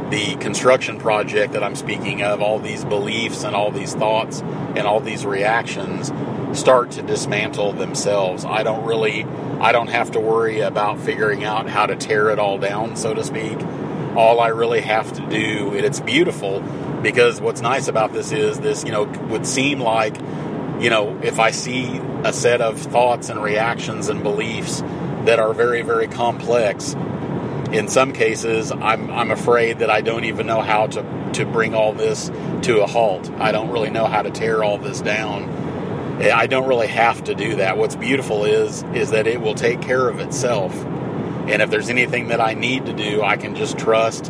the 0.10 0.36
construction 0.38 1.00
project 1.00 1.54
that 1.54 1.64
I'm 1.64 1.76
speaking 1.76 2.24
of, 2.24 2.42
all 2.42 2.60
these 2.60 2.84
beliefs 2.84 3.44
and 3.44 3.56
all 3.56 3.72
these 3.72 3.94
thoughts 3.94 4.42
and 4.42 4.80
all 4.80 5.00
these 5.00 5.26
reactions 5.26 6.12
start 6.58 6.92
to 6.92 7.02
dismantle 7.02 7.74
themselves. 7.74 8.44
I 8.44 8.64
don't 8.64 8.86
really, 8.86 9.24
I 9.60 9.72
don't 9.72 9.90
have 9.90 10.12
to 10.12 10.20
worry 10.20 10.62
about 10.62 11.00
figuring 11.00 11.44
out 11.44 11.70
how 11.70 11.86
to 11.86 11.96
tear 11.96 12.30
it 12.30 12.40
all 12.40 12.58
down, 12.58 12.96
so 12.96 13.14
to 13.14 13.24
speak. 13.24 13.58
All 14.16 14.40
I 14.40 14.48
really 14.48 14.82
have 14.82 15.14
to 15.14 15.26
do, 15.28 15.76
and 15.76 15.86
it's 15.86 16.00
beautiful 16.00 16.62
because 17.02 17.40
what's 17.40 17.62
nice 17.62 17.88
about 17.88 18.12
this 18.12 18.32
is 18.32 18.60
this, 18.60 18.84
you 18.84 18.92
know, 18.92 19.04
would 19.30 19.46
seem 19.46 19.80
like, 19.80 20.18
you 20.82 20.90
know, 20.90 21.20
if 21.22 21.40
I 21.40 21.52
see 21.52 22.02
a 22.24 22.34
set 22.34 22.62
of 22.62 22.80
thoughts 22.80 23.30
and 23.30 23.42
reactions 23.42 24.10
and 24.10 24.24
beliefs 24.24 24.82
that 25.26 25.40
are 25.40 25.54
very, 25.54 25.84
very 25.84 26.08
complex, 26.08 26.96
in 27.72 27.88
some 27.88 28.14
cases, 28.14 28.72
I'm, 28.72 29.12
I'm 29.12 29.32
afraid 29.32 29.80
that 29.80 29.90
I 29.90 30.02
don't 30.02 30.24
even 30.24 30.48
know 30.48 30.62
how 30.62 30.88
to, 30.88 31.32
to 31.34 31.46
bring 31.46 31.76
all 31.76 31.94
this 31.94 32.30
to 32.64 32.82
a 32.82 32.88
halt. 32.88 33.30
I 33.34 33.52
don't 33.52 33.70
really 33.70 33.92
know 33.92 34.08
how 34.08 34.22
to 34.24 34.32
tear 34.32 34.64
all 34.64 34.78
this 34.78 35.02
down. 35.02 35.50
I 36.22 36.48
don't 36.48 36.68
really 36.68 36.88
have 36.88 37.24
to 37.26 37.36
do 37.36 37.58
that. 37.58 37.78
What's 37.78 37.96
beautiful 37.96 38.44
is 38.44 38.84
is 38.94 39.12
that 39.12 39.26
it 39.26 39.40
will 39.40 39.56
take 39.56 39.82
care 39.82 40.10
of 40.10 40.20
itself. 40.20 40.76
And 40.76 41.62
if 41.62 41.70
there's 41.70 41.90
anything 41.90 42.28
that 42.28 42.42
I 42.42 42.56
need 42.56 42.88
to 42.88 42.94
do, 42.94 43.22
I 43.22 43.38
can 43.38 43.56
just 43.56 43.78
trust 43.78 44.26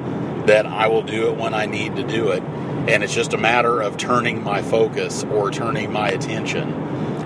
that 0.45 0.65
I 0.65 0.88
will 0.88 1.02
do 1.02 1.30
it 1.30 1.38
when 1.38 1.54
I 1.54 1.65
need 1.65 1.95
to 1.95 2.04
do 2.04 2.30
it. 2.30 2.43
And 2.43 3.04
it's 3.04 3.13
just 3.13 3.34
a 3.34 3.38
matter 3.38 3.82
of 3.82 3.97
turning 3.97 4.43
my 4.43 4.62
focus 4.62 5.23
or 5.23 5.49
turning 5.49 5.91
my 5.91 6.10
attention. 6.10 6.73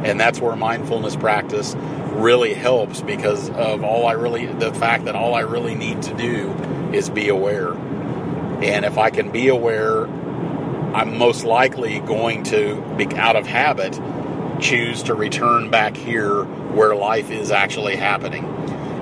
And 0.05 0.19
that's 0.19 0.39
where 0.39 0.55
mindfulness 0.55 1.15
practice 1.15 1.75
really 2.13 2.53
helps 2.53 3.01
because 3.01 3.49
of 3.49 3.83
all 3.83 4.05
I 4.07 4.13
really, 4.13 4.45
the 4.45 4.73
fact 4.73 5.05
that 5.05 5.15
all 5.15 5.33
I 5.33 5.41
really 5.41 5.75
need 5.75 6.01
to 6.03 6.13
do 6.13 6.51
is 6.93 7.09
be 7.09 7.29
aware. 7.29 7.73
And 7.73 8.85
if 8.85 8.97
I 8.97 9.09
can 9.09 9.31
be 9.31 9.49
aware, 9.49 10.05
I'm 10.05 11.17
most 11.17 11.43
likely 11.43 11.99
going 11.99 12.43
to, 12.45 12.81
be 12.97 13.07
out 13.15 13.35
of 13.35 13.47
habit, 13.47 13.99
choose 14.61 15.03
to 15.03 15.15
return 15.15 15.69
back 15.69 15.97
here 15.97 16.43
where 16.43 16.95
life 16.95 17.31
is 17.31 17.51
actually 17.51 17.95
happening. 17.95 18.45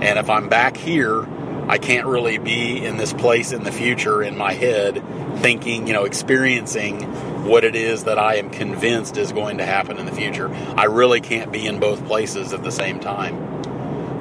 And 0.02 0.18
if 0.18 0.30
I'm 0.30 0.50
back 0.50 0.78
here, 0.78 1.28
I 1.68 1.78
can't 1.78 2.08
really 2.08 2.38
be 2.38 2.84
in 2.84 2.98
this 2.98 3.14
place 3.14 3.52
in 3.52 3.64
the 3.64 3.72
future 3.72 4.24
in 4.24 4.38
my 4.38 4.54
head 4.54 5.04
thinking, 5.38 5.88
you 5.88 5.94
know, 5.94 6.06
experiencing 6.06 7.02
what 7.44 7.64
it 7.64 7.76
is 7.76 8.04
that 8.06 8.20
I 8.20 8.36
am 8.36 8.50
convinced 8.50 9.18
is 9.18 9.32
going 9.32 9.58
to 9.58 9.66
happen 9.66 9.98
in 9.98 10.06
the 10.06 10.12
future. 10.12 10.50
I 10.78 10.86
really 10.86 11.22
can't 11.22 11.52
be 11.52 11.66
in 11.66 11.80
both 11.80 12.06
places 12.06 12.54
at 12.54 12.64
the 12.64 12.72
same 12.72 13.00
time. 13.00 13.52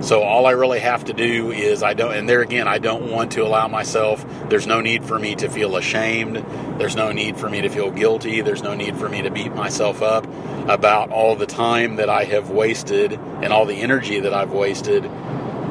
So 0.03 0.23
all 0.23 0.47
I 0.47 0.53
really 0.53 0.81
have 0.81 1.05
to 1.05 1.13
do 1.13 1.53
is 1.53 1.83
I 1.83 1.93
don't, 1.93 2.15
and 2.15 2.27
there 2.27 2.41
again, 2.41 2.67
I 2.67 2.79
don't 2.79 3.11
want 3.11 3.33
to 3.33 3.45
allow 3.45 3.69
myself, 3.69 4.25
there's 4.49 4.67
no 4.67 4.81
need 4.81 5.05
for 5.05 5.19
me 5.19 5.35
to 5.37 5.51
feel 5.51 5.77
ashamed. 5.77 6.37
There's 6.81 6.97
no 6.97 7.13
need 7.13 7.37
for 7.37 7.51
me 7.51 7.61
to 7.61 7.69
feel 7.69 7.91
guilty. 7.91 8.41
There's 8.41 8.63
no 8.63 8.75
need 8.75 8.97
for 8.97 9.11
me 9.11 9.21
to 9.23 9.31
beat 9.31 9.55
myself 9.55 10.01
up 10.01 10.27
about 10.71 11.11
all 11.11 11.37
the 11.37 11.45
time 11.45 11.97
that 11.97 12.09
I 12.09 12.25
have 12.25 12.49
wasted 12.49 13.13
and 13.13 13.53
all 13.53 13.67
the 13.67 13.83
energy 13.83 14.21
that 14.21 14.33
I've 14.33 14.53
wasted 14.53 15.03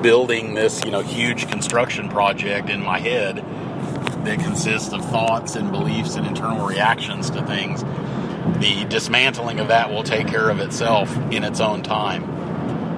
building 0.04 0.54
this, 0.54 0.86
you 0.86 0.92
know, 0.92 1.02
huge 1.02 1.50
construction 1.50 2.08
project 2.08 2.70
in 2.70 2.84
my 2.84 3.00
head 3.00 3.44
that 4.26 4.40
consists 4.40 4.94
of 4.94 5.04
thoughts 5.06 5.56
and 5.56 5.72
beliefs 5.72 6.16
and 6.16 6.26
internal 6.28 6.66
reactions 6.66 7.30
to 7.32 7.46
things, 7.46 7.84
the 8.60 8.86
dismantling 8.86 9.60
of 9.60 9.70
that 9.70 9.90
will 9.90 10.04
take 10.04 10.28
care 10.28 10.50
of 10.50 10.60
itself 10.60 11.16
in 11.32 11.44
its 11.44 11.60
own 11.60 11.84
time. 11.84 12.24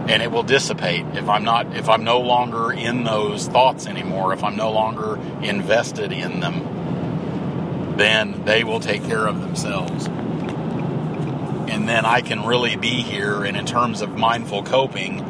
And 0.10 0.22
it 0.22 0.32
will 0.32 0.44
dissipate 0.44 1.06
if 1.14 1.30
I'm 1.30 1.44
not 1.44 1.76
if 1.76 1.88
I'm 1.88 2.04
no 2.04 2.20
longer 2.20 2.72
in 2.72 3.04
those 3.04 3.48
thoughts 3.48 3.86
anymore, 3.86 4.34
if 4.34 4.44
I'm 4.44 4.56
no 4.56 4.72
longer 4.72 5.18
invested 5.42 6.12
in 6.12 6.40
them, 6.40 7.98
then 7.98 8.44
they 8.44 8.64
will 8.64 8.80
take 8.80 9.04
care 9.04 9.28
of 9.28 9.42
themselves. 9.42 10.08
And 10.08 11.88
then 11.88 12.06
I 12.06 12.22
can 12.22 12.46
really 12.46 12.76
be 12.76 13.02
here 13.02 13.44
and 13.44 13.56
in 13.56 13.66
terms 13.66 14.02
of 14.02 14.18
mindful 14.18 14.64
coping, 14.64 15.22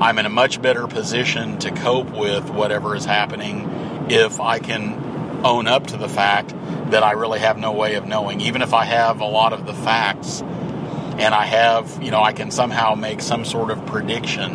I'm 0.00 0.18
in 0.18 0.26
a 0.26 0.30
much 0.30 0.62
better 0.62 0.86
position 0.86 1.58
to 1.58 1.72
cope 1.72 2.10
with 2.10 2.50
whatever 2.50 2.94
is 2.94 3.04
happening 3.04 3.68
if 4.08 4.40
I 4.40 4.60
can 4.60 5.07
own 5.44 5.66
up 5.66 5.88
to 5.88 5.96
the 5.96 6.08
fact 6.08 6.54
that 6.90 7.02
I 7.02 7.12
really 7.12 7.38
have 7.40 7.58
no 7.58 7.72
way 7.72 7.94
of 7.94 8.06
knowing. 8.06 8.40
Even 8.40 8.62
if 8.62 8.74
I 8.74 8.84
have 8.84 9.20
a 9.20 9.26
lot 9.26 9.52
of 9.52 9.66
the 9.66 9.74
facts 9.74 10.40
and 10.40 11.34
I 11.34 11.44
have, 11.44 12.02
you 12.02 12.10
know, 12.10 12.22
I 12.22 12.32
can 12.32 12.50
somehow 12.50 12.94
make 12.94 13.20
some 13.20 13.44
sort 13.44 13.70
of 13.70 13.84
prediction. 13.86 14.52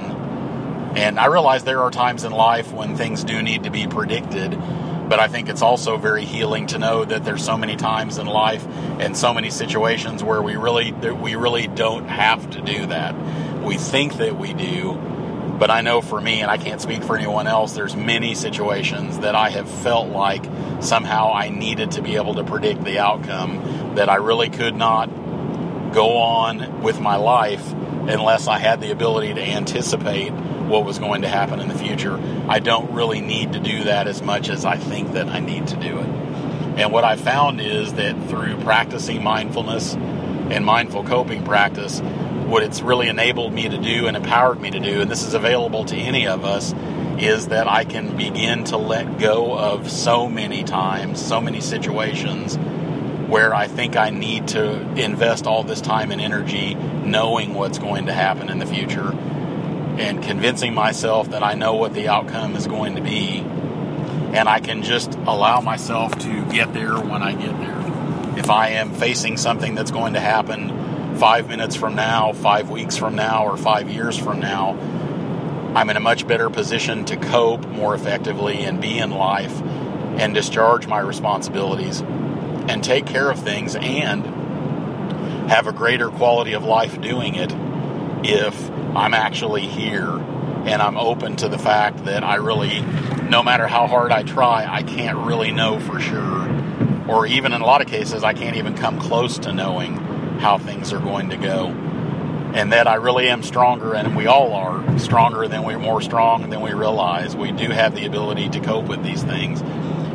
And 0.96 1.19
I 1.19 1.26
realize 1.26 1.63
there 1.63 1.82
are 1.82 1.91
times 1.91 2.24
in 2.24 2.32
life 2.32 2.72
when 2.72 2.96
things 2.96 3.24
do 3.24 3.41
need 3.41 3.63
to 3.63 3.72
be 3.72 3.88
predicted, 3.88 4.52
but 5.10 5.19
I 5.19 5.28
think 5.28 5.50
it's 5.50 5.62
also 5.62 5.98
very 5.98 6.24
healing 6.24 6.67
to 6.67 6.80
know 6.80 7.04
that 7.04 7.26
there's 7.26 7.43
so 7.43 7.58
many 7.58 7.76
times 7.76 8.17
in 8.17 8.28
life 8.28 8.65
and 9.00 9.17
so 9.17 9.34
many 9.34 9.50
situations 9.50 10.24
where 10.24 10.41
we 10.41 10.56
really 10.56 10.91
we 10.91 11.36
really 11.36 11.67
don't 11.67 12.08
have 12.08 12.50
to 12.52 12.62
do 12.62 12.86
that. 12.88 13.15
We 13.63 13.78
think 13.78 14.17
that 14.17 14.38
we 14.38 14.54
do, 14.54 14.93
but 15.59 15.69
I 15.69 15.81
know 15.81 16.01
for 16.01 16.19
me, 16.19 16.41
and 16.41 16.49
I 16.49 16.57
can't 16.57 16.81
speak 16.81 17.03
for 17.03 17.15
anyone 17.15 17.47
else, 17.47 17.73
there's 17.73 17.95
many 17.95 18.35
situations 18.35 19.19
that 19.19 19.35
I 19.35 19.49
have 19.49 19.69
felt 19.69 20.09
like 20.09 20.43
somehow 20.81 21.31
I 21.33 21.49
needed 21.49 21.91
to 21.91 22.01
be 22.01 22.15
able 22.15 22.35
to 22.35 22.43
predict 22.43 22.83
the 22.83 22.99
outcome, 22.99 23.95
that 23.95 24.09
I 24.09 24.15
really 24.15 24.49
could 24.49 24.75
not 24.75 25.07
go 25.93 26.17
on 26.17 26.81
with 26.81 26.99
my 26.99 27.15
life 27.15 27.71
unless 27.71 28.47
I 28.47 28.57
had 28.57 28.81
the 28.81 28.91
ability 28.91 29.35
to 29.35 29.41
anticipate 29.41 30.31
what 30.31 30.83
was 30.83 30.97
going 30.97 31.21
to 31.21 31.27
happen 31.27 31.59
in 31.59 31.67
the 31.67 31.77
future. 31.77 32.19
I 32.49 32.59
don't 32.59 32.91
really 32.91 33.21
need 33.21 33.53
to 33.53 33.59
do 33.59 33.83
that 33.83 34.07
as 34.07 34.21
much 34.21 34.49
as 34.49 34.65
I 34.65 34.77
think 34.77 35.13
that 35.13 35.27
I 35.27 35.39
need 35.39 35.67
to 35.67 35.75
do 35.75 35.99
it. 35.99 36.07
And 36.75 36.91
what 36.91 37.03
I 37.03 37.15
found 37.15 37.61
is 37.61 37.93
that 37.93 38.15
through 38.29 38.57
practicing 38.61 39.23
mindfulness 39.23 39.93
and 39.93 40.65
mindful 40.65 41.03
coping 41.03 41.43
practice, 41.43 42.01
what 42.45 42.63
it's 42.63 42.82
really 42.82 43.08
enabled 43.08 43.53
me 43.53 43.69
to 43.69 43.77
do 43.77 44.08
and 44.08 44.17
empowered 44.17 44.60
me 44.60 44.71
to 44.71 44.79
do, 44.79 45.01
and 45.01 45.10
this 45.10 45.23
is 45.23 45.34
available 45.34 45.86
to 45.86 45.95
any 45.95 46.27
of 46.27 46.45
us, 46.45 46.73
is 47.17 47.47
that 47.47 47.67
I 47.67 47.84
can 47.84 48.17
begin 48.17 48.63
to 48.65 48.77
let 48.77 49.19
go 49.19 49.58
of 49.58 49.89
so 49.89 50.27
many 50.27 50.63
times, 50.63 51.23
so 51.23 51.39
many 51.39 51.62
situations 51.62 52.58
where 53.27 53.53
I 53.53 53.67
think 53.67 53.95
I 53.95 54.10
need 54.10 54.49
to 54.49 54.82
invest 54.95 55.47
all 55.47 55.63
this 55.63 55.82
time 55.82 56.12
and 56.12 56.21
energy 56.21 56.75
knowing 56.75 57.53
what's 57.53 57.79
going 57.79 58.06
to 58.08 58.13
happen 58.13 58.49
in 58.49 58.60
the 58.60 58.65
future 58.65 59.12
and 59.97 60.21
convincing 60.23 60.73
myself 60.73 61.29
that 61.29 61.43
I 61.43 61.53
know 61.53 61.75
what 61.75 61.93
the 61.93 62.08
outcome 62.10 62.56
is 62.56 62.67
going 62.67 62.95
to 62.95 63.01
be. 63.01 63.39
And 63.39 64.49
I 64.49 64.60
can 64.60 64.82
just 64.82 65.13
allow 65.13 65.62
myself 65.62 66.17
to 66.19 66.45
get 66.51 66.73
there 66.73 66.95
when 66.95 67.21
I 67.21 67.34
get 67.34 67.58
there. 67.60 68.39
If 68.39 68.49
I 68.49 68.69
am 68.69 68.91
facing 68.91 69.38
something 69.38 69.75
that's 69.75 69.91
going 69.91 70.13
to 70.13 70.19
happen 70.19 70.83
five 71.23 71.47
minutes 71.47 71.73
from 71.73 71.95
now, 71.95 72.33
five 72.33 72.69
weeks 72.69 72.97
from 72.97 73.15
now, 73.15 73.45
or 73.45 73.55
five 73.55 73.89
years 73.89 74.17
from 74.17 74.41
now, 74.41 74.71
I'm 75.73 75.89
in 75.89 75.95
a 75.95 76.01
much 76.01 76.27
better 76.27 76.49
position 76.49 77.05
to 77.05 77.15
cope 77.15 77.65
more 77.65 77.95
effectively 77.95 78.65
and 78.65 78.81
be 78.81 78.99
in 78.99 79.09
life 79.09 79.62
and 79.62 80.33
discharge 80.33 80.86
my 80.86 80.99
responsibilities 80.99 82.01
and 82.01 82.83
take 82.83 83.05
care 83.05 83.31
of 83.31 83.39
things 83.39 83.77
and 83.77 84.25
have 85.49 85.65
a 85.65 85.71
greater 85.71 86.09
quality 86.09 86.51
of 86.51 86.65
life 86.65 86.99
doing 86.99 87.36
it 87.36 87.53
if 88.25 88.69
I'm 88.93 89.13
actually 89.13 89.65
here 89.65 90.09
and 90.09 90.81
I'm 90.81 90.97
open 90.97 91.38
to 91.38 91.47
the 91.47 91.57
fact 91.57 92.03
that 92.03 92.25
I 92.25 92.36
really, 92.36 92.81
no 93.29 93.41
matter 93.41 93.65
how 93.65 93.88
hard 93.88 94.12
I 94.12 94.23
try, 94.23 94.67
I 94.69 94.83
can't 94.83 95.19
really 95.19 95.53
know 95.53 95.79
for 95.79 96.01
sure. 96.01 96.49
Or 97.07 97.25
even 97.25 97.53
in 97.53 97.62
a 97.62 97.65
lot 97.65 97.79
of 97.79 97.88
cases, 97.88 98.25
I 98.25 98.33
can't 98.33 98.57
even 98.57 98.75
come 98.75 98.99
close 98.99 99.38
to 99.39 99.53
knowing 99.53 100.02
how 100.39 100.58
things 100.58 100.93
are 100.93 101.00
going 101.00 101.30
to 101.30 101.38
go. 101.38 101.67
And 101.67 102.72
that 102.72 102.88
I 102.88 102.96
really 102.96 103.30
am 103.30 103.41
stronger, 103.41 103.96
and 103.96 104.15
we 104.15 104.28
all 104.28 104.54
are 104.54 105.00
stronger 105.00 105.48
than 105.48 105.63
we're 105.63 105.80
more 105.80 106.02
strong 106.02 106.52
than 106.52 106.62
we 106.62 106.74
realize. 106.74 107.36
We 107.36 107.52
do 107.52 107.69
have 107.69 107.96
the 107.96 108.06
ability 108.06 108.50
to 108.50 108.60
cope 108.60 108.86
with 108.86 109.04
these 109.04 109.24
things. 109.24 109.62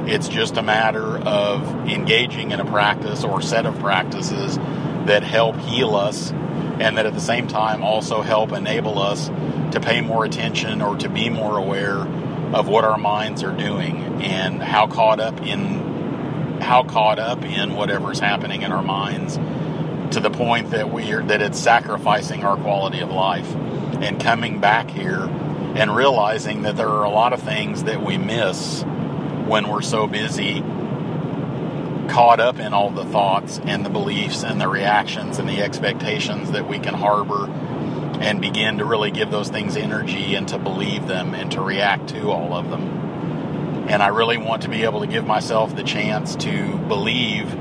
It's 0.09 0.29
just 0.29 0.57
a 0.57 0.63
matter 0.63 1.19
of 1.19 1.69
engaging 1.89 2.53
in 2.53 2.61
a 2.61 2.65
practice 2.65 3.25
or 3.25 3.43
set 3.43 3.67
of 3.67 3.79
practices 3.81 4.57
that 5.07 5.25
help 5.25 5.57
heal 5.57 5.97
us 5.97 6.31
and 6.81 6.97
that 6.97 7.07
at 7.07 7.15
the 7.15 7.21
same 7.21 7.49
time 7.49 7.83
also 7.83 8.23
help 8.23 8.53
enable 8.53 8.99
us 8.99 9.29
to 9.73 9.81
pay 9.81 10.01
more 10.01 10.25
attention 10.25 10.81
or 10.81 10.97
to 10.97 11.09
be 11.09 11.29
more 11.29 11.57
aware 11.57 11.99
of 12.55 12.69
what 12.69 12.85
our 12.85 12.99
minds 12.99 13.43
are 13.43 13.57
doing 13.57 14.23
and 14.23 14.63
how 14.63 14.87
caught 14.87 15.21
up 15.21 15.41
in 15.43 15.87
how 16.61 16.83
caught 16.83 17.19
up 17.19 17.45
in 17.45 17.75
whatever's 17.75 18.19
happening 18.19 18.63
in 18.63 18.73
our 18.73 18.83
minds 18.83 19.39
to 20.13 20.21
the 20.21 20.31
point 20.31 20.71
that 20.71 20.93
we 20.93 21.13
are 21.13 21.23
that 21.23 21.43
it's 21.43 21.59
sacrificing 21.59 22.45
our 22.45 22.57
quality 22.57 23.01
of 23.01 23.11
life 23.11 23.55
and 24.01 24.21
coming 24.21 24.61
back 24.61 24.91
here 24.91 25.23
and 25.23 25.95
realizing 25.95 26.63
that 26.63 26.77
there 26.77 26.89
are 26.89 27.05
a 27.05 27.11
lot 27.11 27.33
of 27.33 27.43
things 27.43 27.85
that 27.85 28.03
we 28.03 28.17
miss 28.17 28.83
when 29.47 29.69
we're 29.69 29.83
so 29.83 30.07
busy 30.07 30.63
caught 32.09 32.41
up 32.41 32.59
in 32.59 32.73
all 32.73 32.91
the 32.91 33.05
thoughts 33.05 33.61
and 33.65 33.85
the 33.85 33.91
beliefs 33.91 34.43
and 34.43 34.61
the 34.61 34.69
reactions 34.69 35.39
and 35.39 35.49
the 35.49 35.61
expectations 35.61 36.53
that 36.53 36.67
we 36.67 36.79
can 36.79 36.95
harbor 36.95 37.47
and 38.21 38.41
begin 38.41 38.79
to 38.79 38.85
really 38.85 39.11
give 39.11 39.31
those 39.31 39.49
things 39.49 39.77
energy 39.77 40.35
and 40.35 40.49
to 40.49 40.59
believe 40.59 41.07
them 41.07 41.35
and 41.35 41.53
to 41.53 41.61
react 41.61 42.09
to 42.09 42.31
all 42.31 42.55
of 42.55 42.71
them. 42.71 42.83
And 43.89 44.03
I 44.03 44.09
really 44.09 44.39
want 44.39 44.63
to 44.63 44.69
be 44.69 44.85
able 44.85 45.01
to 45.01 45.07
give 45.07 45.27
myself 45.27 45.77
the 45.77 45.85
chance 45.85 46.35
to 46.37 46.77
believe 46.89 47.55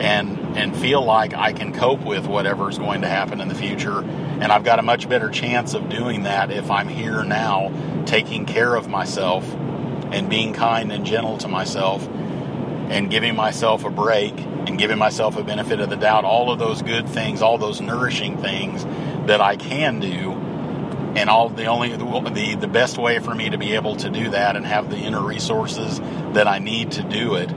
and 0.00 0.43
and 0.54 0.76
feel 0.76 1.04
like 1.04 1.34
I 1.34 1.52
can 1.52 1.72
cope 1.72 2.04
with 2.04 2.26
whatever's 2.26 2.78
going 2.78 3.02
to 3.02 3.08
happen 3.08 3.40
in 3.40 3.48
the 3.48 3.54
future. 3.54 4.00
And 4.00 4.52
I've 4.52 4.64
got 4.64 4.78
a 4.78 4.82
much 4.82 5.08
better 5.08 5.28
chance 5.28 5.74
of 5.74 5.88
doing 5.88 6.24
that 6.24 6.50
if 6.50 6.70
I'm 6.70 6.88
here 6.88 7.24
now, 7.24 7.72
taking 8.06 8.46
care 8.46 8.74
of 8.74 8.88
myself 8.88 9.44
and 9.52 10.30
being 10.30 10.52
kind 10.52 10.92
and 10.92 11.04
gentle 11.04 11.38
to 11.38 11.48
myself 11.48 12.06
and 12.06 13.10
giving 13.10 13.34
myself 13.34 13.84
a 13.84 13.90
break 13.90 14.38
and 14.38 14.78
giving 14.78 14.98
myself 14.98 15.36
a 15.36 15.42
benefit 15.42 15.80
of 15.80 15.90
the 15.90 15.96
doubt, 15.96 16.24
all 16.24 16.52
of 16.52 16.58
those 16.58 16.82
good 16.82 17.08
things, 17.08 17.42
all 17.42 17.58
those 17.58 17.80
nourishing 17.80 18.38
things 18.38 18.84
that 19.26 19.40
I 19.40 19.56
can 19.56 19.98
do. 19.98 20.32
And 21.16 21.30
all 21.30 21.48
the 21.48 21.66
only 21.66 21.96
the 21.96 22.56
the 22.60 22.66
best 22.66 22.98
way 22.98 23.20
for 23.20 23.32
me 23.34 23.48
to 23.50 23.56
be 23.56 23.74
able 23.74 23.94
to 23.96 24.10
do 24.10 24.30
that 24.30 24.56
and 24.56 24.66
have 24.66 24.90
the 24.90 24.96
inner 24.96 25.22
resources 25.22 26.00
that 26.32 26.48
I 26.48 26.58
need 26.58 26.92
to 26.92 27.04
do 27.04 27.36
it 27.36 27.52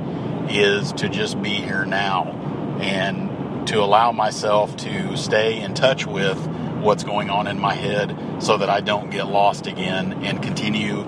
is 0.52 0.92
to 0.94 1.10
just 1.10 1.42
be 1.42 1.56
here 1.56 1.84
now 1.84 2.47
and 2.82 3.68
to 3.68 3.82
allow 3.82 4.12
myself 4.12 4.76
to 4.78 5.18
stay 5.18 5.60
in 5.60 5.74
touch 5.74 6.06
with 6.06 6.38
what's 6.82 7.04
going 7.04 7.30
on 7.30 7.48
in 7.48 7.60
my 7.60 7.74
head 7.74 8.18
so 8.40 8.58
that 8.58 8.70
I 8.70 8.82
don't 8.82 9.10
get 9.10 9.28
lost 9.28 9.68
again 9.68 10.24
and 10.24 10.42
continue 10.42 11.02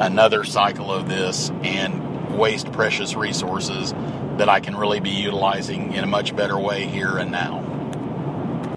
another 0.00 0.44
cycle 0.44 0.90
of 0.90 1.08
this 1.08 1.50
and 1.62 2.38
waste 2.38 2.72
precious 2.72 3.14
resources 3.14 3.92
that 4.38 4.48
I 4.48 4.60
can 4.60 4.76
really 4.76 5.00
be 5.00 5.10
utilizing 5.10 5.92
in 5.92 6.02
a 6.04 6.06
much 6.06 6.34
better 6.34 6.58
way 6.58 6.86
here 6.86 7.18
and 7.18 7.30
now. 7.30 7.69